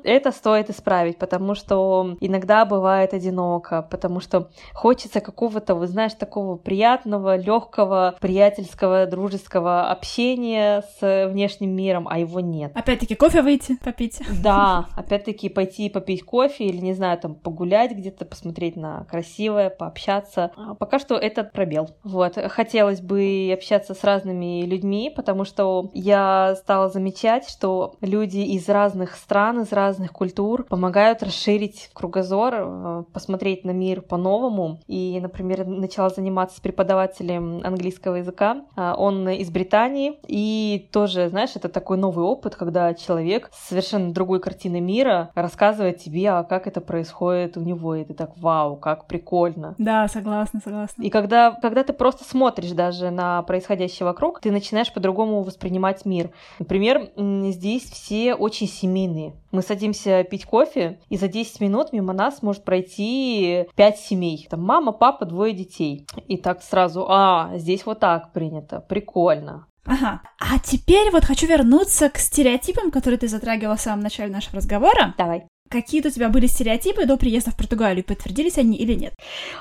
это 0.03 0.31
стоит 0.31 0.69
исправить, 0.69 1.17
потому 1.17 1.55
что 1.55 2.15
иногда 2.19 2.65
бывает 2.65 3.13
одиноко, 3.13 3.87
потому 3.89 4.19
что 4.19 4.49
хочется 4.73 5.21
какого-то, 5.21 5.75
вы 5.75 5.87
знаешь, 5.87 6.13
такого 6.13 6.57
приятного, 6.57 7.35
легкого, 7.37 8.15
приятельского, 8.19 9.05
дружеского 9.05 9.89
общения 9.89 10.83
с 10.99 11.27
внешним 11.27 11.75
миром, 11.75 12.07
а 12.07 12.19
его 12.19 12.39
нет. 12.39 12.71
Опять-таки 12.75 13.15
кофе 13.15 13.41
выйти, 13.41 13.77
попить. 13.83 14.21
Да, 14.41 14.87
опять-таки 14.97 15.49
пойти 15.49 15.89
попить 15.89 16.23
кофе 16.23 16.65
или, 16.65 16.77
не 16.77 16.93
знаю, 16.93 17.17
там 17.19 17.35
погулять 17.35 17.91
где-то, 17.91 18.25
посмотреть 18.25 18.75
на 18.75 19.05
красивое, 19.05 19.69
пообщаться. 19.69 20.51
А 20.55 20.75
пока 20.75 20.99
что 20.99 21.15
это 21.15 21.43
пробел. 21.43 21.89
Вот, 22.03 22.37
хотелось 22.49 23.01
бы 23.01 23.51
общаться 23.53 23.93
с 23.93 24.03
разными 24.03 24.63
людьми, 24.65 25.11
потому 25.15 25.45
что 25.45 25.89
я 25.93 26.55
стала 26.55 26.89
замечать, 26.89 27.47
что 27.49 27.95
люди 28.01 28.38
из 28.45 28.67
разных 28.69 29.15
стран, 29.15 29.61
из 29.61 29.71
разных 29.71 30.11
культур 30.11 30.63
помогают 30.63 31.23
расширить 31.23 31.89
кругозор, 31.93 32.55
э, 32.57 33.03
посмотреть 33.13 33.65
на 33.65 33.71
мир 33.71 34.01
по-новому. 34.01 34.79
И, 34.87 35.19
например, 35.21 35.65
начала 35.65 36.09
заниматься 36.09 36.57
с 36.57 36.59
преподавателем 36.59 37.61
английского 37.63 38.15
языка. 38.15 38.61
А, 38.75 38.95
он 38.95 39.27
из 39.29 39.49
Британии. 39.49 40.19
И 40.27 40.89
тоже, 40.91 41.29
знаешь, 41.29 41.51
это 41.55 41.69
такой 41.69 41.97
новый 41.97 42.25
опыт, 42.25 42.55
когда 42.55 42.93
человек 42.93 43.49
с 43.53 43.69
совершенно 43.69 44.13
другой 44.13 44.39
картины 44.39 44.79
мира 44.81 45.31
рассказывает 45.35 45.97
тебе, 45.97 46.29
а 46.29 46.43
как 46.43 46.67
это 46.67 46.81
происходит 46.81 47.57
у 47.57 47.61
него. 47.61 47.95
И 47.95 48.03
ты 48.03 48.13
так, 48.13 48.37
вау, 48.37 48.75
как 48.75 49.07
прикольно. 49.07 49.75
Да, 49.77 50.07
согласна, 50.07 50.61
согласна. 50.63 51.01
И 51.01 51.09
когда, 51.09 51.51
когда 51.51 51.83
ты 51.83 51.93
просто 51.93 52.23
смотришь 52.23 52.71
даже 52.71 53.09
на 53.11 53.43
происходящее 53.43 54.05
вокруг, 54.05 54.39
ты 54.39 54.51
начинаешь 54.51 54.93
по-другому 54.93 55.43
воспринимать 55.43 56.05
мир. 56.05 56.31
Например, 56.59 57.09
здесь 57.15 57.83
все 57.83 58.28
очень 58.35 58.67
семейные. 58.67 59.33
Мы 59.51 59.61
садимся 59.61 60.23
пить 60.23 60.45
кофе, 60.45 60.99
и 61.09 61.17
за 61.17 61.27
10 61.27 61.59
минут 61.61 61.93
мимо 61.93 62.13
нас 62.13 62.41
может 62.41 62.63
пройти 62.63 63.65
5 63.75 63.99
семей. 63.99 64.47
Там 64.49 64.61
мама, 64.61 64.91
папа, 64.91 65.25
двое 65.25 65.53
детей. 65.53 66.05
И 66.27 66.37
так 66.37 66.61
сразу, 66.61 67.05
а, 67.09 67.51
здесь 67.55 67.85
вот 67.85 67.99
так 67.99 68.33
принято, 68.33 68.79
прикольно. 68.79 69.67
Ага. 69.85 70.21
А 70.39 70.59
теперь 70.59 71.09
вот 71.11 71.25
хочу 71.25 71.47
вернуться 71.47 72.09
к 72.09 72.17
стереотипам, 72.17 72.91
которые 72.91 73.17
ты 73.17 73.27
затрагивала 73.27 73.75
в 73.75 73.81
самом 73.81 74.01
начале 74.03 74.31
нашего 74.31 74.57
разговора. 74.57 75.15
Давай. 75.17 75.45
Какие 75.69 76.05
у 76.05 76.09
тебя 76.09 76.29
были 76.29 76.47
стереотипы 76.47 77.05
до 77.05 77.15
приезда 77.15 77.51
в 77.51 77.57
Португалию? 77.57 78.03
Подтвердились 78.03 78.57
они 78.57 78.75
или 78.75 78.95
нет? 78.95 79.13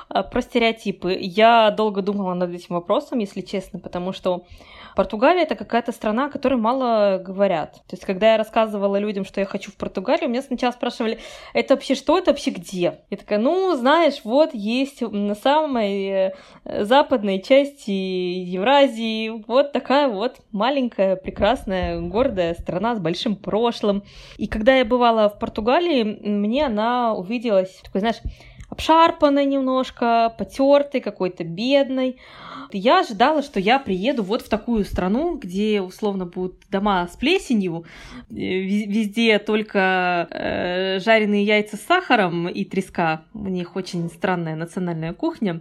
А, 0.09 0.23
про 0.23 0.41
стереотипы. 0.41 1.15
Я 1.21 1.71
долго 1.71 2.01
думала 2.01 2.33
над 2.33 2.51
этим 2.51 2.75
вопросом, 2.77 3.19
если 3.19 3.43
честно, 3.43 3.79
потому 3.79 4.13
что 4.13 4.47
Португалия 4.99 5.45
это 5.45 5.55
какая-то 5.55 5.93
страна, 5.93 6.27
о 6.27 6.29
которой 6.29 6.57
мало 6.57 7.23
говорят. 7.25 7.75
То 7.87 7.93
есть, 7.93 8.05
когда 8.05 8.33
я 8.33 8.37
рассказывала 8.37 8.97
людям, 8.97 9.25
что 9.25 9.39
я 9.39 9.47
хочу 9.47 9.71
в 9.71 9.77
Португалию, 9.77 10.29
меня 10.29 10.43
сначала 10.43 10.73
спрашивали, 10.73 11.21
это 11.55 11.75
вообще 11.75 11.95
что, 11.95 12.19
это 12.19 12.33
вообще 12.33 12.51
где? 12.51 12.99
Я 13.09 13.17
такая, 13.17 13.39
ну, 13.39 13.77
знаешь, 13.77 14.23
вот 14.25 14.55
есть 14.55 15.03
на 15.03 15.37
самой 15.37 16.09
э, 16.09 16.33
западной 16.65 17.41
части 17.41 17.93
Евразии 17.93 19.45
вот 19.47 19.71
такая 19.71 20.09
вот 20.09 20.41
маленькая, 20.51 21.15
прекрасная, 21.15 22.01
гордая 22.01 22.55
страна 22.55 22.97
с 22.97 22.99
большим 22.99 23.37
прошлым. 23.37 24.03
И 24.37 24.49
когда 24.49 24.75
я 24.75 24.85
бывала 24.85 25.29
в 25.29 25.39
Португалии, 25.39 26.03
мне 26.03 26.67
она 26.67 27.15
увиделась 27.15 27.71
такой, 27.85 28.01
знаешь, 28.01 28.19
обшарпанной 28.79 29.45
немножко, 29.45 30.33
потертой, 30.39 31.01
какой-то 31.01 31.43
бедной. 31.43 32.19
Я 32.71 33.01
ожидала, 33.01 33.43
что 33.43 33.59
я 33.59 33.81
приеду 33.81 34.23
вот 34.23 34.43
в 34.43 34.49
такую 34.49 34.85
страну, 34.85 35.37
где 35.37 35.81
условно 35.81 36.27
будут 36.27 36.61
дома 36.71 37.09
с 37.09 37.17
плесенью, 37.17 37.85
э, 38.31 38.35
везде 38.35 39.39
только 39.41 40.29
э, 40.31 41.01
жареные 41.01 41.45
яйца 41.45 41.77
с 41.77 41.81
сахаром 41.81 42.49
и 42.49 42.65
треска. 42.65 43.25
У 43.35 43.49
них 43.49 43.75
очень 43.75 44.09
странная 44.11 44.55
национальная 44.55 45.13
кухня. 45.13 45.61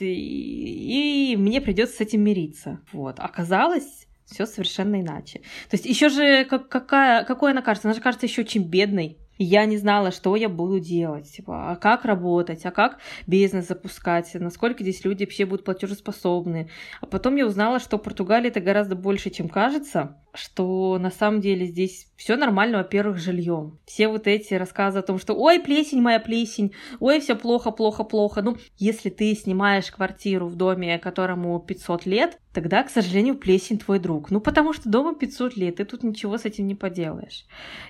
И, 0.00 1.32
и 1.32 1.36
мне 1.36 1.60
придется 1.60 1.98
с 1.98 2.00
этим 2.00 2.22
мириться. 2.22 2.80
Вот. 2.92 3.20
Оказалось, 3.20 4.08
все 4.24 4.46
совершенно 4.46 5.00
иначе. 5.00 5.40
То 5.68 5.76
есть 5.76 5.84
еще 5.84 6.08
же 6.08 6.44
как, 6.46 6.68
какая, 6.68 7.24
какой 7.24 7.52
она 7.52 7.62
кажется? 7.62 7.88
Она 7.88 7.94
же 7.94 8.00
кажется 8.00 8.26
еще 8.26 8.42
очень 8.42 8.64
бедной 8.64 9.18
я 9.44 9.64
не 9.66 9.76
знала, 9.76 10.10
что 10.10 10.36
я 10.36 10.48
буду 10.48 10.80
делать, 10.80 11.30
типа, 11.32 11.72
а 11.72 11.76
как 11.76 12.04
работать, 12.04 12.66
а 12.66 12.70
как 12.70 12.98
бизнес 13.26 13.68
запускать, 13.68 14.30
насколько 14.34 14.82
здесь 14.82 15.04
люди 15.04 15.24
вообще 15.24 15.46
будут 15.46 15.64
платежеспособны. 15.64 16.68
А 17.00 17.06
потом 17.06 17.36
я 17.36 17.46
узнала, 17.46 17.78
что 17.78 17.98
Португалия 17.98 18.50
это 18.50 18.60
гораздо 18.60 18.96
больше, 18.96 19.30
чем 19.30 19.48
кажется, 19.48 20.16
что 20.34 20.98
на 20.98 21.10
самом 21.10 21.40
деле 21.40 21.66
здесь 21.66 22.08
все 22.16 22.36
нормально, 22.36 22.78
во-первых, 22.78 23.18
жильем. 23.18 23.78
Все 23.86 24.08
вот 24.08 24.26
эти 24.26 24.54
рассказы 24.54 24.98
о 24.98 25.02
том, 25.02 25.18
что 25.18 25.34
ой, 25.34 25.60
плесень 25.60 26.00
моя 26.00 26.20
плесень, 26.20 26.72
ой, 26.98 27.20
все 27.20 27.34
плохо, 27.34 27.70
плохо, 27.70 28.04
плохо. 28.04 28.42
Ну, 28.42 28.56
если 28.78 29.10
ты 29.10 29.34
снимаешь 29.34 29.90
квартиру 29.90 30.46
в 30.46 30.56
доме, 30.56 30.98
которому 30.98 31.58
500 31.60 32.06
лет, 32.06 32.38
тогда, 32.52 32.82
к 32.82 32.90
сожалению, 32.90 33.36
плесень 33.36 33.78
твой 33.78 33.98
друг. 33.98 34.30
Ну, 34.30 34.40
потому 34.40 34.72
что 34.72 34.88
дома 34.88 35.14
500 35.14 35.56
лет, 35.56 35.76
ты 35.76 35.84
тут 35.84 36.02
ничего 36.02 36.36
с 36.36 36.44
этим 36.44 36.66
не 36.66 36.74
поделаешь. 36.74 37.46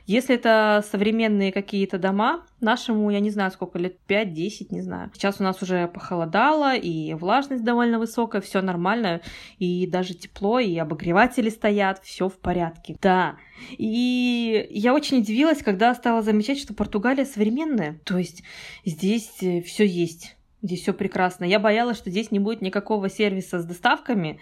Если 0.07 0.35
это 0.35 0.85
современные 0.91 1.53
какие-то 1.53 1.99
дома, 1.99 2.47
нашему, 2.61 3.11
я 3.11 3.21
не 3.21 3.31
знаю, 3.31 3.51
сколько 3.51 3.79
лет, 3.79 3.97
5-10, 4.09 4.69
не 4.71 4.83
знаю. 4.83 5.11
Сейчас 5.15 5.41
у 5.41 5.43
нас 5.43 5.63
уже 5.63 5.89
похолодало, 5.89 6.77
и 6.77 7.15
влажность 7.15 7.65
довольно 7.65 7.99
высокая, 7.99 8.41
все 8.41 8.61
нормально, 8.61 9.21
и 9.59 9.87
даже 9.87 10.15
тепло, 10.15 10.59
и 10.59 10.77
обогреватели 10.77 11.51
стоят, 11.51 12.01
все 12.03 12.29
в 12.29 12.39
порядке. 12.39 12.97
Да. 13.01 13.37
И 13.71 14.67
я 14.71 14.95
очень 14.95 15.19
удивилась, 15.19 15.63
когда 15.63 15.95
стала 15.95 16.23
замечать, 16.23 16.59
что 16.59 16.75
Португалия 16.75 17.25
современная. 17.25 18.01
То 18.05 18.19
есть 18.19 18.43
здесь 18.85 19.43
э, 19.43 19.61
все 19.63 19.87
есть 19.87 20.37
Здесь 20.63 20.83
все 20.83 20.93
прекрасно. 20.93 21.45
Я 21.45 21.59
боялась, 21.59 21.97
что 21.97 22.11
здесь 22.11 22.31
не 22.31 22.39
будет 22.39 22.61
никакого 22.61 23.09
сервиса 23.09 23.61
с 23.61 23.65
доставками, 23.65 24.39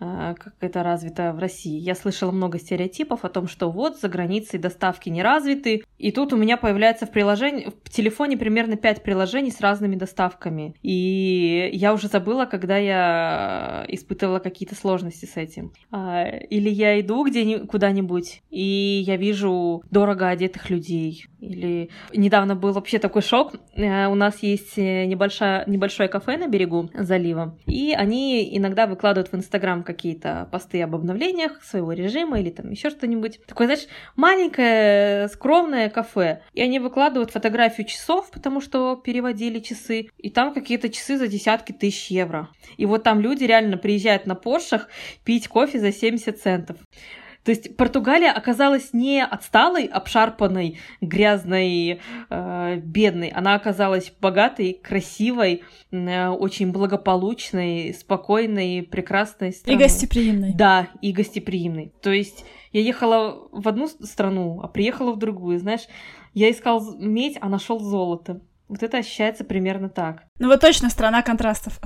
э, 0.00 0.34
как 0.38 0.54
это 0.60 0.82
развито 0.82 1.32
в 1.32 1.38
России. 1.38 1.78
Я 1.78 1.94
слышала 1.94 2.32
много 2.32 2.58
стереотипов 2.58 3.24
о 3.24 3.28
том, 3.28 3.46
что 3.46 3.70
вот 3.70 3.98
за 4.00 4.08
границей 4.08 4.58
доставки 4.58 5.08
не 5.08 5.22
развиты. 5.22 5.84
И 5.98 6.10
тут 6.10 6.32
у 6.32 6.36
меня 6.36 6.56
появляется 6.56 7.06
в 7.06 7.12
приложении, 7.12 7.68
в 7.84 7.90
телефоне 7.90 8.36
примерно 8.36 8.76
5 8.76 9.02
приложений 9.02 9.52
с 9.52 9.60
разными 9.60 9.94
доставками. 9.94 10.74
И 10.82 11.70
я 11.72 11.94
уже 11.94 12.08
забыла, 12.08 12.46
когда 12.46 12.76
я 12.76 13.84
испытывала 13.88 14.40
какие-то 14.40 14.74
сложности 14.74 15.26
с 15.26 15.36
этим. 15.36 15.72
А, 15.92 16.24
или 16.26 16.68
я 16.68 17.00
иду 17.00 17.24
где 17.24 17.60
куда-нибудь, 17.60 18.42
и 18.50 19.02
я 19.06 19.16
вижу 19.16 19.82
дорого 19.90 20.28
одетых 20.28 20.68
людей. 20.70 21.26
Или 21.40 21.90
недавно 22.12 22.54
был 22.54 22.72
вообще 22.72 22.98
такой 22.98 23.22
шок. 23.22 23.54
Э, 23.74 24.06
у 24.06 24.14
нас 24.14 24.42
есть 24.42 24.76
э, 24.78 25.06
небольшое 25.66 26.08
кафе 26.08 26.36
на 26.36 26.48
берегу 26.48 26.90
залива, 26.94 27.56
и 27.66 27.92
они 27.92 28.56
иногда 28.56 28.86
выкладывают 28.86 29.32
в 29.32 29.36
Инстаграм 29.36 29.82
какие-то 29.82 30.48
посты 30.50 30.82
об 30.82 30.94
обновлениях 30.94 31.62
своего 31.62 31.92
режима 31.92 32.40
или 32.40 32.50
там 32.50 32.70
еще 32.70 32.90
что-нибудь. 32.90 33.40
Такое, 33.46 33.66
знаешь, 33.66 33.86
маленькое, 34.16 35.28
скромное 35.28 35.88
кафе. 35.90 36.42
И 36.52 36.62
они 36.62 36.78
выкладывают 36.78 37.30
фотографию 37.30 37.86
часов, 37.86 38.30
потому 38.30 38.60
что 38.60 38.96
переводили 38.96 39.58
часы, 39.58 40.08
и 40.18 40.30
там 40.30 40.52
какие-то 40.54 40.88
часы 40.88 41.16
за 41.16 41.26
десятки 41.26 41.72
тысяч 41.72 42.10
евро. 42.10 42.48
И 42.76 42.86
вот 42.86 43.02
там 43.02 43.20
люди 43.20 43.44
реально 43.44 43.76
приезжают 43.76 44.26
на 44.26 44.34
Поршах 44.34 44.88
пить 45.24 45.48
кофе 45.48 45.78
за 45.78 45.92
70 45.92 46.40
центов. 46.40 46.76
То 47.44 47.52
есть 47.52 47.76
Португалия 47.76 48.30
оказалась 48.30 48.92
не 48.92 49.24
отсталой, 49.24 49.86
обшарпанной, 49.86 50.78
грязной, 51.00 52.00
э, 52.28 52.76
бедной. 52.76 53.28
Она 53.28 53.54
оказалась 53.54 54.12
богатой, 54.20 54.78
красивой, 54.82 55.62
э, 55.90 56.28
очень 56.28 56.70
благополучной, 56.70 57.94
спокойной, 57.94 58.82
прекрасной 58.82 59.52
страной. 59.52 59.80
И 59.80 59.82
гостеприимной. 59.82 60.52
Да, 60.54 60.88
и 61.00 61.12
гостеприимной. 61.12 61.92
То 62.02 62.10
есть 62.10 62.44
я 62.72 62.82
ехала 62.82 63.48
в 63.50 63.66
одну 63.68 63.88
страну, 63.88 64.60
а 64.62 64.68
приехала 64.68 65.12
в 65.12 65.18
другую. 65.18 65.58
Знаешь, 65.58 65.86
я 66.34 66.50
искал 66.50 66.94
медь, 66.98 67.38
а 67.40 67.48
нашел 67.48 67.80
золото. 67.80 68.42
Вот 68.68 68.82
это 68.82 68.98
ощущается 68.98 69.44
примерно 69.44 69.88
так. 69.88 70.24
Ну 70.38 70.48
вот 70.48 70.60
точно 70.60 70.90
страна 70.90 71.22
контрастов. 71.22 71.80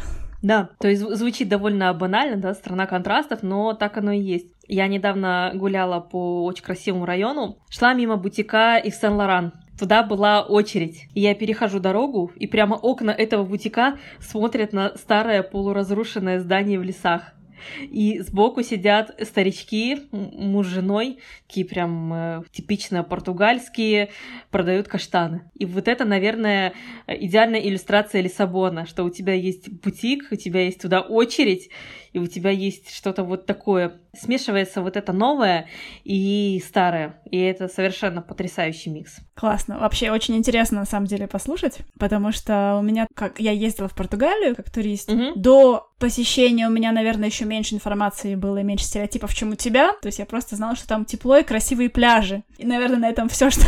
Да, 0.44 0.68
то 0.78 0.88
есть 0.88 1.00
звучит 1.00 1.48
довольно 1.48 1.94
банально, 1.94 2.36
да, 2.36 2.52
страна 2.52 2.86
контрастов, 2.86 3.42
но 3.42 3.72
так 3.72 3.96
оно 3.96 4.12
и 4.12 4.20
есть. 4.20 4.46
Я 4.68 4.86
недавно 4.88 5.50
гуляла 5.54 6.00
по 6.00 6.44
очень 6.44 6.62
красивому 6.62 7.06
району, 7.06 7.56
шла 7.70 7.94
мимо 7.94 8.16
бутика 8.16 8.76
и 8.76 8.90
Сен-Лоран. 8.90 9.54
Туда 9.78 10.02
была 10.02 10.42
очередь. 10.42 11.08
И 11.14 11.20
я 11.20 11.34
перехожу 11.34 11.80
дорогу, 11.80 12.30
и 12.36 12.46
прямо 12.46 12.74
окна 12.74 13.10
этого 13.10 13.42
бутика 13.42 13.98
смотрят 14.20 14.72
на 14.74 14.94
старое 14.96 15.42
полуразрушенное 15.42 16.38
здание 16.40 16.78
в 16.78 16.82
лесах. 16.82 17.33
И 17.80 18.20
сбоку 18.20 18.62
сидят 18.62 19.18
старички, 19.22 19.98
муж 20.10 20.66
с 20.66 20.70
женой, 20.70 21.18
такие 21.46 21.66
прям 21.66 22.12
э, 22.12 22.42
типично 22.52 23.02
португальские, 23.02 24.10
продают 24.50 24.88
каштаны. 24.88 25.50
И 25.54 25.66
вот 25.66 25.88
это, 25.88 26.04
наверное, 26.04 26.74
идеальная 27.06 27.60
иллюстрация 27.60 28.20
Лиссабона, 28.20 28.86
что 28.86 29.04
у 29.04 29.10
тебя 29.10 29.34
есть 29.34 29.68
бутик, 29.68 30.28
у 30.30 30.36
тебя 30.36 30.64
есть 30.64 30.80
туда 30.80 31.00
очередь, 31.00 31.70
и 32.12 32.18
у 32.18 32.26
тебя 32.26 32.50
есть 32.50 32.94
что-то 32.94 33.24
вот 33.24 33.46
такое. 33.46 34.00
Смешивается 34.16 34.82
вот 34.82 34.96
это 34.96 35.12
новое 35.12 35.68
и 36.04 36.62
старое, 36.66 37.16
и 37.30 37.38
это 37.38 37.68
совершенно 37.68 38.22
потрясающий 38.22 38.90
микс. 38.90 39.16
Классно. 39.34 39.78
Вообще 39.78 40.10
очень 40.10 40.36
интересно 40.36 40.80
на 40.80 40.86
самом 40.86 41.06
деле 41.06 41.26
послушать, 41.26 41.78
потому 41.98 42.32
что 42.32 42.76
у 42.78 42.82
меня, 42.82 43.06
как 43.14 43.40
я 43.40 43.50
ездила 43.50 43.88
в 43.88 43.94
Португалию 43.94 44.54
как 44.54 44.70
турист, 44.70 45.10
угу. 45.10 45.32
до 45.34 45.88
посещения 45.98 46.66
у 46.66 46.70
меня, 46.70 46.92
наверное, 46.92 47.28
еще 47.28 47.46
меньше 47.46 47.74
информации 47.74 48.34
было 48.34 48.62
меньше 48.62 48.84
стереотипов, 48.84 49.34
чем 49.34 49.52
у 49.52 49.54
тебя. 49.54 49.92
То 50.02 50.06
есть 50.08 50.18
я 50.18 50.26
просто 50.26 50.54
знала, 50.54 50.76
что 50.76 50.86
там 50.86 51.04
тепло 51.04 51.38
и 51.38 51.42
красивые 51.42 51.88
пляжи. 51.88 52.42
И, 52.58 52.66
наверное, 52.66 52.98
на 52.98 53.08
этом 53.08 53.28
все, 53.30 53.50
что 53.50 53.62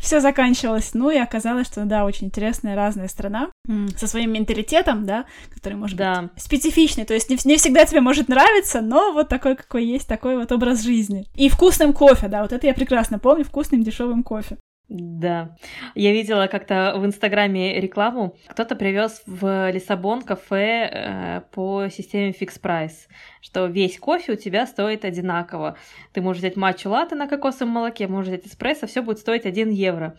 все 0.00 0.20
заканчивалось. 0.20 0.92
Ну 0.94 1.10
и 1.10 1.18
оказалось, 1.18 1.68
что 1.68 1.84
да, 1.84 2.04
очень 2.04 2.26
интересная 2.26 2.74
разная 2.74 3.08
страна 3.08 3.50
со 3.96 4.06
своим 4.06 4.32
менталитетом, 4.32 5.06
да, 5.06 5.24
который 5.54 5.74
может 5.74 5.96
да. 5.96 6.22
быть 6.22 6.42
специфичный. 6.42 7.04
То 7.04 7.14
есть 7.14 7.30
не, 7.30 7.38
не 7.44 7.56
всегда 7.56 7.84
тебе 7.84 8.00
может 8.00 8.28
нравиться, 8.28 8.80
но 8.80 9.12
вот 9.12 9.28
такой, 9.28 9.54
какой 9.62 9.84
есть, 9.84 10.08
такой 10.08 10.36
вот 10.36 10.52
образ 10.52 10.82
жизни. 10.82 11.26
И 11.34 11.48
вкусным 11.48 11.92
кофе, 11.92 12.28
да, 12.28 12.42
вот 12.42 12.52
это 12.52 12.66
я 12.66 12.74
прекрасно 12.74 13.18
помню, 13.18 13.44
вкусным 13.44 13.82
дешевым 13.82 14.22
кофе. 14.22 14.58
Да. 14.88 15.56
Я 15.94 16.12
видела 16.12 16.48
как-то 16.48 16.94
в 16.96 17.06
Инстаграме 17.06 17.80
рекламу. 17.80 18.36
Кто-то 18.48 18.76
привез 18.76 19.22
в 19.26 19.70
Лиссабон 19.70 20.20
кафе 20.20 20.90
э, 20.92 21.40
по 21.52 21.88
системе 21.88 22.32
фикс 22.32 22.58
прайс, 22.58 23.08
что 23.40 23.66
весь 23.66 23.98
кофе 23.98 24.32
у 24.32 24.36
тебя 24.36 24.66
стоит 24.66 25.06
одинаково. 25.06 25.78
Ты 26.12 26.20
можешь 26.20 26.40
взять 26.40 26.56
матчу 26.56 26.90
латте 26.90 27.14
на 27.14 27.26
кокосовом 27.26 27.72
молоке, 27.72 28.06
можешь 28.06 28.28
взять 28.28 28.46
эспрессо, 28.46 28.86
все 28.86 29.00
будет 29.00 29.18
стоить 29.18 29.46
1 29.46 29.70
евро. 29.70 30.18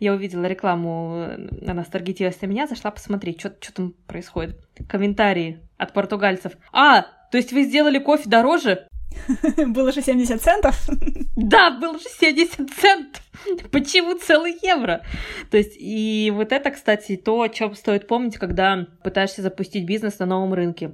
Я 0.00 0.14
увидела 0.14 0.46
рекламу, 0.46 1.28
она 1.66 1.84
старгетилась 1.84 2.40
на 2.40 2.46
меня, 2.46 2.66
зашла 2.66 2.90
посмотреть, 2.90 3.40
что 3.40 3.72
там 3.72 3.94
происходит. 4.08 4.58
Комментарии 4.88 5.60
от 5.76 5.92
португальцев. 5.92 6.52
А, 6.72 7.06
то 7.30 7.38
есть 7.38 7.52
вы 7.52 7.64
сделали 7.64 7.98
кофе 7.98 8.28
дороже? 8.28 8.88
Было 9.66 9.92
же 9.92 10.02
70 10.02 10.40
центов? 10.40 10.88
Да, 11.36 11.70
было 11.70 11.98
же 11.98 12.04
70 12.18 12.70
центов. 12.74 13.22
Почему 13.70 14.18
целый 14.18 14.56
евро? 14.62 15.02
То 15.50 15.56
есть, 15.56 15.76
и 15.78 16.32
вот 16.34 16.52
это, 16.52 16.70
кстати, 16.70 17.16
то, 17.16 17.40
о 17.40 17.48
чем 17.48 17.74
стоит 17.74 18.06
помнить, 18.06 18.36
когда 18.36 18.86
пытаешься 19.02 19.42
запустить 19.42 19.84
бизнес 19.84 20.18
на 20.18 20.26
новом 20.26 20.54
рынке. 20.54 20.92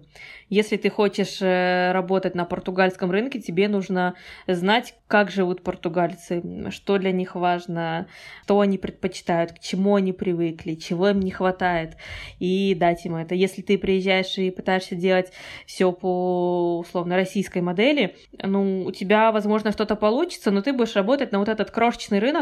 Если 0.51 0.77
ты 0.77 0.91
хочешь 0.91 1.39
э, 1.41 1.93
работать 1.93 2.35
на 2.35 2.45
португальском 2.45 3.11
рынке, 3.11 3.41
тебе 3.41 3.67
нужно 3.67 4.15
знать, 4.47 4.95
как 5.09 5.31
живут 5.31 5.63
португальцы, 5.63 6.71
что 6.71 6.99
для 6.99 7.13
них 7.13 7.35
важно, 7.35 8.07
что 8.45 8.61
они 8.61 8.79
предпочитают, 8.79 9.53
к 9.53 9.59
чему 9.59 9.97
они 9.97 10.13
привыкли, 10.13 10.75
чего 10.75 11.09
им 11.09 11.21
не 11.21 11.31
хватает, 11.31 11.97
и 12.39 12.75
дать 12.75 13.07
им 13.07 13.17
это. 13.17 13.35
Если 13.35 13.63
ты 13.63 13.79
приезжаешь 13.79 14.37
и 14.37 14.51
пытаешься 14.51 14.95
делать 14.95 15.33
все 15.67 15.93
по 15.93 16.79
условно 16.79 17.17
российской 17.17 17.63
модели, 17.63 18.17
ну, 18.43 18.85
у 18.85 18.93
тебя, 18.93 19.33
возможно, 19.33 19.73
что-то 19.73 19.97
получится, 19.97 20.51
но 20.51 20.61
ты 20.61 20.73
будешь 20.73 20.95
работать 20.95 21.33
на 21.33 21.39
вот 21.39 21.49
этот 21.49 21.71
крошечный 21.71 22.19
рынок 22.19 22.34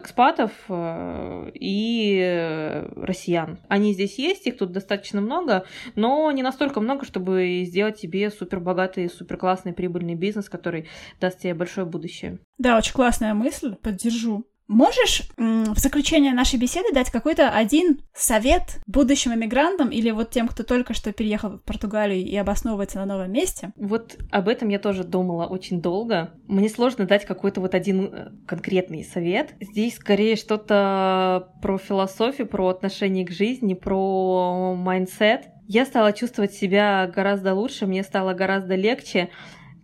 экспатов 0.00 0.52
э, 0.68 1.50
и 1.54 2.20
э, 2.22 2.88
россиян. 2.96 3.58
Они 3.68 3.92
здесь 3.92 4.18
есть, 4.18 4.46
их 4.46 4.58
тут 4.58 4.72
достаточно 4.72 5.20
много, 5.20 5.64
но 5.94 6.30
не 6.32 6.42
настолько 6.42 6.80
много, 6.80 7.04
чтобы 7.04 7.64
сделать 7.66 8.00
тебе 8.00 8.30
супер 8.30 8.60
богатый, 8.60 9.08
супер 9.08 9.36
классный 9.36 9.72
прибыльный 9.72 10.14
бизнес, 10.14 10.48
который 10.48 10.88
даст 11.20 11.40
тебе 11.40 11.54
большое 11.54 11.86
будущее. 11.86 12.38
Да, 12.58 12.76
очень 12.76 12.92
классная 12.92 13.34
мысль, 13.34 13.74
поддержу. 13.74 14.46
Можешь 14.68 15.22
в 15.38 15.78
заключение 15.78 16.34
нашей 16.34 16.58
беседы 16.58 16.92
дать 16.92 17.10
какой-то 17.10 17.48
один 17.48 18.02
совет 18.14 18.80
будущим 18.86 19.32
иммигрантам 19.32 19.88
или 19.88 20.10
вот 20.10 20.30
тем, 20.30 20.46
кто 20.46 20.62
только 20.62 20.92
что 20.92 21.10
переехал 21.10 21.52
в 21.52 21.62
Португалию 21.62 22.22
и 22.22 22.36
обосновывается 22.36 22.98
на 22.98 23.06
новом 23.06 23.32
месте? 23.32 23.72
Вот 23.76 24.18
об 24.30 24.46
этом 24.46 24.68
я 24.68 24.78
тоже 24.78 25.04
думала 25.04 25.46
очень 25.46 25.80
долго. 25.80 26.34
Мне 26.46 26.68
сложно 26.68 27.06
дать 27.06 27.24
какой-то 27.24 27.62
вот 27.62 27.74
один 27.74 28.04
э, 28.12 28.30
конкретный 28.46 29.04
совет. 29.04 29.54
Здесь 29.58 29.96
скорее 29.96 30.36
что-то 30.36 31.54
про 31.62 31.78
философию, 31.78 32.46
про 32.46 32.68
отношение 32.68 33.24
к 33.24 33.30
жизни, 33.30 33.72
про 33.72 34.74
mindset 34.74 35.46
я 35.70 35.84
стала 35.84 36.14
чувствовать 36.14 36.54
себя 36.54 37.06
гораздо 37.14 37.54
лучше, 37.54 37.84
мне 37.84 38.02
стало 38.02 38.32
гораздо 38.32 38.74
легче, 38.74 39.28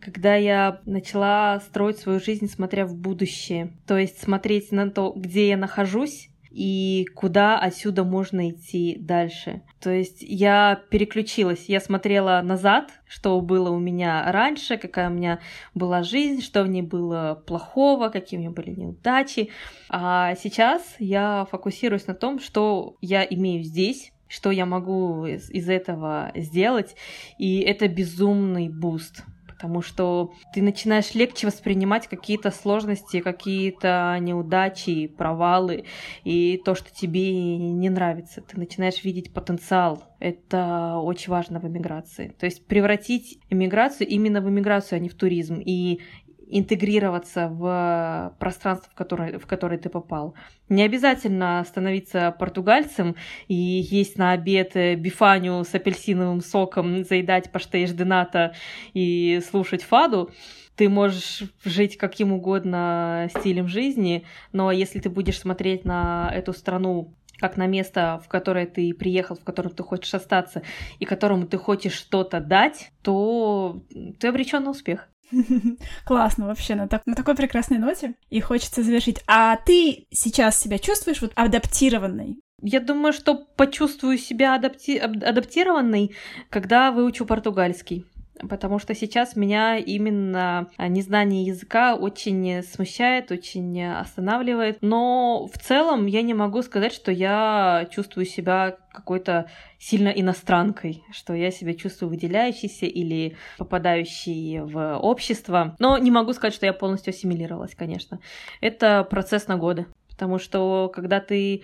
когда 0.04 0.34
я 0.34 0.80
начала 0.84 1.60
строить 1.60 1.98
свою 1.98 2.20
жизнь, 2.20 2.48
смотря 2.48 2.84
в 2.84 2.94
будущее. 2.94 3.72
То 3.86 3.96
есть 3.96 4.22
смотреть 4.22 4.70
на 4.70 4.90
то, 4.90 5.12
где 5.16 5.48
я 5.48 5.56
нахожусь, 5.56 6.28
и 6.50 7.06
куда 7.16 7.58
отсюда 7.58 8.04
можно 8.04 8.50
идти 8.50 8.96
дальше. 9.00 9.62
То 9.80 9.90
есть 9.90 10.18
я 10.20 10.80
переключилась, 10.88 11.64
я 11.68 11.80
смотрела 11.80 12.40
назад, 12.44 12.92
что 13.08 13.40
было 13.40 13.70
у 13.70 13.78
меня 13.80 14.30
раньше, 14.30 14.76
какая 14.76 15.10
у 15.10 15.12
меня 15.12 15.40
была 15.74 16.04
жизнь, 16.04 16.42
что 16.42 16.62
в 16.62 16.68
ней 16.68 16.82
было 16.82 17.42
плохого, 17.46 18.08
какие 18.08 18.38
у 18.38 18.40
меня 18.42 18.52
были 18.52 18.70
неудачи. 18.70 19.50
А 19.88 20.36
сейчас 20.36 20.94
я 21.00 21.48
фокусируюсь 21.50 22.06
на 22.06 22.14
том, 22.14 22.38
что 22.38 22.96
я 23.00 23.24
имею 23.24 23.64
здесь, 23.64 24.12
что 24.28 24.52
я 24.52 24.64
могу 24.64 25.26
из, 25.26 25.50
из 25.50 25.68
этого 25.68 26.30
сделать, 26.36 26.94
и 27.36 27.60
это 27.60 27.88
безумный 27.88 28.68
буст 28.68 29.24
потому 29.54 29.82
что 29.82 30.32
ты 30.52 30.62
начинаешь 30.62 31.14
легче 31.14 31.46
воспринимать 31.46 32.08
какие-то 32.08 32.50
сложности, 32.50 33.20
какие-то 33.20 34.16
неудачи, 34.20 35.06
провалы 35.06 35.84
и 36.24 36.60
то, 36.64 36.74
что 36.74 36.92
тебе 36.92 37.56
не 37.56 37.88
нравится. 37.88 38.42
Ты 38.42 38.58
начинаешь 38.58 39.04
видеть 39.04 39.32
потенциал. 39.32 40.04
Это 40.18 40.98
очень 40.98 41.30
важно 41.30 41.60
в 41.60 41.66
эмиграции. 41.66 42.34
То 42.38 42.46
есть 42.46 42.66
превратить 42.66 43.38
эмиграцию 43.48 44.08
именно 44.08 44.40
в 44.40 44.48
эмиграцию, 44.48 44.96
а 44.96 45.00
не 45.00 45.08
в 45.08 45.14
туризм. 45.14 45.60
И 45.64 46.00
интегрироваться 46.48 47.48
в 47.48 48.34
пространство, 48.38 48.90
в 48.90 48.94
которое, 48.94 49.38
в 49.38 49.46
которое 49.46 49.78
ты 49.78 49.88
попал. 49.88 50.34
Не 50.68 50.82
обязательно 50.82 51.64
становиться 51.66 52.34
португальцем 52.38 53.16
и 53.48 53.54
есть 53.54 54.18
на 54.18 54.32
обед 54.32 54.74
бифаню 54.98 55.64
с 55.64 55.74
апельсиновым 55.74 56.40
соком, 56.40 57.04
заедать 57.04 57.50
паштейш 57.52 57.90
дената 57.90 58.54
и 58.92 59.40
слушать 59.48 59.82
фаду. 59.82 60.30
Ты 60.76 60.88
можешь 60.88 61.44
жить 61.64 61.96
каким 61.96 62.32
угодно 62.32 63.28
стилем 63.38 63.68
жизни, 63.68 64.24
но 64.52 64.72
если 64.72 64.98
ты 64.98 65.08
будешь 65.08 65.38
смотреть 65.38 65.84
на 65.84 66.30
эту 66.34 66.52
страну 66.52 67.14
как 67.38 67.56
на 67.56 67.66
место, 67.66 68.20
в 68.24 68.28
которое 68.28 68.66
ты 68.66 68.94
приехал, 68.94 69.36
в 69.36 69.44
котором 69.44 69.72
ты 69.72 69.82
хочешь 69.82 70.14
остаться 70.14 70.62
и 70.98 71.04
которому 71.04 71.46
ты 71.46 71.58
хочешь 71.58 71.92
что-то 71.92 72.40
дать, 72.40 72.90
то 73.02 73.82
ты 74.18 74.28
обречен 74.28 74.64
на 74.64 74.70
успех. 74.70 75.08
Классно 76.04 76.46
вообще, 76.46 76.74
на, 76.74 76.88
так, 76.88 77.02
на 77.06 77.14
такой 77.14 77.34
прекрасной 77.34 77.78
ноте. 77.78 78.14
И 78.30 78.40
хочется 78.40 78.82
завершить. 78.82 79.22
А 79.26 79.56
ты 79.56 80.06
сейчас 80.10 80.58
себя 80.58 80.78
чувствуешь 80.78 81.22
вот 81.22 81.32
адаптированной? 81.34 82.38
Я 82.62 82.80
думаю, 82.80 83.12
что 83.12 83.34
почувствую 83.34 84.16
себя 84.16 84.54
адапти... 84.54 84.96
адаптированной, 84.96 86.14
когда 86.50 86.92
выучу 86.92 87.26
португальский 87.26 88.06
потому 88.40 88.78
что 88.78 88.94
сейчас 88.94 89.36
меня 89.36 89.76
именно 89.76 90.68
а, 90.76 90.88
незнание 90.88 91.44
языка 91.44 91.94
очень 91.94 92.62
смущает, 92.62 93.30
очень 93.30 93.84
останавливает. 93.84 94.78
Но 94.80 95.46
в 95.46 95.58
целом 95.58 96.06
я 96.06 96.22
не 96.22 96.34
могу 96.34 96.62
сказать, 96.62 96.92
что 96.92 97.12
я 97.12 97.88
чувствую 97.90 98.26
себя 98.26 98.76
какой-то 98.92 99.50
сильно 99.78 100.08
иностранкой, 100.08 101.04
что 101.12 101.34
я 101.34 101.50
себя 101.50 101.74
чувствую 101.74 102.10
выделяющейся 102.10 102.86
или 102.86 103.36
попадающей 103.58 104.60
в 104.60 104.98
общество. 104.98 105.76
Но 105.78 105.98
не 105.98 106.10
могу 106.10 106.32
сказать, 106.32 106.54
что 106.54 106.66
я 106.66 106.72
полностью 106.72 107.12
ассимилировалась, 107.12 107.74
конечно. 107.74 108.20
Это 108.60 109.04
процесс 109.04 109.48
на 109.48 109.56
годы. 109.56 109.86
Потому 110.14 110.38
что 110.38 110.90
когда 110.94 111.20
ты 111.20 111.62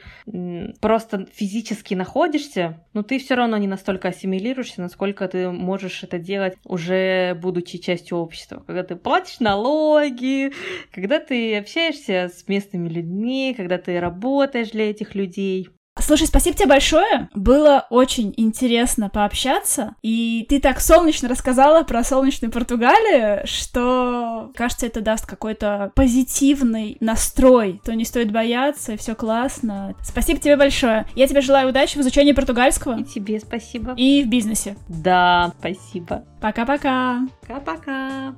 просто 0.80 1.26
физически 1.32 1.94
находишься, 1.94 2.84
ну 2.92 3.02
ты 3.02 3.18
все 3.18 3.34
равно 3.34 3.56
не 3.56 3.66
настолько 3.66 4.08
ассимилируешься, 4.08 4.82
насколько 4.82 5.26
ты 5.28 5.50
можешь 5.50 6.02
это 6.02 6.18
делать 6.18 6.54
уже 6.64 7.34
будучи 7.40 7.78
частью 7.78 8.18
общества. 8.18 8.62
Когда 8.66 8.82
ты 8.82 8.96
платишь 8.96 9.40
налоги, 9.40 10.52
когда 10.92 11.20
ты 11.20 11.56
общаешься 11.56 12.30
с 12.34 12.46
местными 12.48 12.88
людьми, 12.88 13.54
когда 13.56 13.78
ты 13.78 14.00
работаешь 14.00 14.70
для 14.70 14.90
этих 14.90 15.14
людей. 15.14 15.68
Слушай, 16.10 16.26
спасибо 16.26 16.56
тебе 16.56 16.66
большое. 16.66 17.28
Было 17.36 17.86
очень 17.88 18.34
интересно 18.36 19.10
пообщаться. 19.10 19.94
И 20.02 20.44
ты 20.48 20.58
так 20.58 20.80
солнечно 20.80 21.28
рассказала 21.28 21.84
про 21.84 22.02
солнечную 22.02 22.50
Португалию, 22.50 23.46
что, 23.46 24.50
кажется, 24.56 24.86
это 24.86 25.02
даст 25.02 25.24
какой-то 25.24 25.92
позитивный 25.94 26.96
настрой. 26.98 27.80
То 27.84 27.94
не 27.94 28.04
стоит 28.04 28.32
бояться, 28.32 28.94
и 28.94 28.96
все 28.96 29.14
классно. 29.14 29.94
Спасибо 30.02 30.40
тебе 30.40 30.56
большое. 30.56 31.06
Я 31.14 31.28
тебе 31.28 31.42
желаю 31.42 31.68
удачи 31.68 31.96
в 31.96 32.00
изучении 32.00 32.32
португальского. 32.32 32.98
И 32.98 33.04
тебе 33.04 33.38
спасибо. 33.38 33.94
И 33.96 34.24
в 34.24 34.28
бизнесе. 34.28 34.76
Да, 34.88 35.52
спасибо. 35.60 36.24
Пока-пока. 36.40 37.20
Пока-пока. 37.42 38.34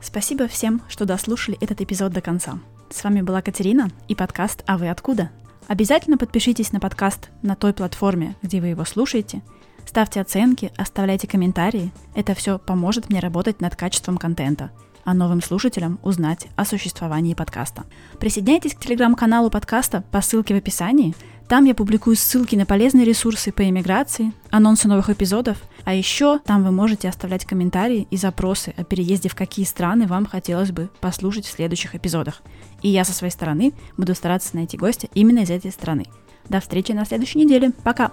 Спасибо 0.00 0.46
всем, 0.46 0.80
что 0.88 1.06
дослушали 1.06 1.58
этот 1.60 1.80
эпизод 1.80 2.12
до 2.12 2.20
конца. 2.20 2.60
С 2.88 3.02
вами 3.02 3.22
была 3.22 3.42
Катерина 3.42 3.90
и 4.06 4.14
подкаст 4.14 4.62
«А 4.68 4.78
вы 4.78 4.88
откуда?». 4.88 5.32
Обязательно 5.66 6.16
подпишитесь 6.16 6.72
на 6.72 6.78
подкаст 6.78 7.30
на 7.42 7.56
той 7.56 7.72
платформе, 7.72 8.36
где 8.40 8.60
вы 8.60 8.68
его 8.68 8.84
слушаете. 8.84 9.42
Ставьте 9.84 10.20
оценки, 10.20 10.72
оставляйте 10.76 11.26
комментарии. 11.26 11.92
Это 12.14 12.34
все 12.34 12.58
поможет 12.58 13.10
мне 13.10 13.18
работать 13.18 13.60
над 13.60 13.74
качеством 13.74 14.16
контента, 14.16 14.70
а 15.04 15.12
новым 15.12 15.42
слушателям 15.42 15.98
узнать 16.02 16.46
о 16.54 16.64
существовании 16.64 17.34
подкаста. 17.34 17.84
Присоединяйтесь 18.20 18.74
к 18.74 18.80
телеграм-каналу 18.80 19.50
подкаста 19.50 20.04
по 20.12 20.20
ссылке 20.20 20.54
в 20.54 20.58
описании– 20.58 21.14
там 21.48 21.64
я 21.64 21.76
публикую 21.76 22.16
ссылки 22.16 22.56
на 22.56 22.66
полезные 22.66 23.04
ресурсы 23.04 23.52
по 23.52 23.68
иммиграции, 23.68 24.32
анонсы 24.50 24.88
новых 24.88 25.10
эпизодов, 25.10 25.58
а 25.84 25.94
еще 25.94 26.40
там 26.40 26.64
вы 26.64 26.72
можете 26.72 27.08
оставлять 27.08 27.44
комментарии 27.44 28.08
и 28.10 28.16
запросы 28.16 28.74
о 28.76 28.82
переезде 28.82 29.28
в 29.28 29.36
какие 29.36 29.64
страны 29.64 30.08
вам 30.08 30.26
хотелось 30.26 30.72
бы 30.72 30.90
послушать 31.00 31.46
в 31.46 31.52
следующих 31.52 31.94
эпизодах. 31.94 32.42
И 32.82 32.88
я 32.88 33.04
со 33.04 33.12
своей 33.12 33.32
стороны 33.32 33.72
буду 33.96 34.14
стараться 34.14 34.56
найти 34.56 34.76
гостя 34.76 35.08
именно 35.14 35.40
из 35.40 35.50
этой 35.50 35.70
страны. 35.70 36.06
До 36.48 36.60
встречи 36.60 36.92
на 36.92 37.04
следующей 37.04 37.40
неделе. 37.40 37.72
Пока! 37.82 38.12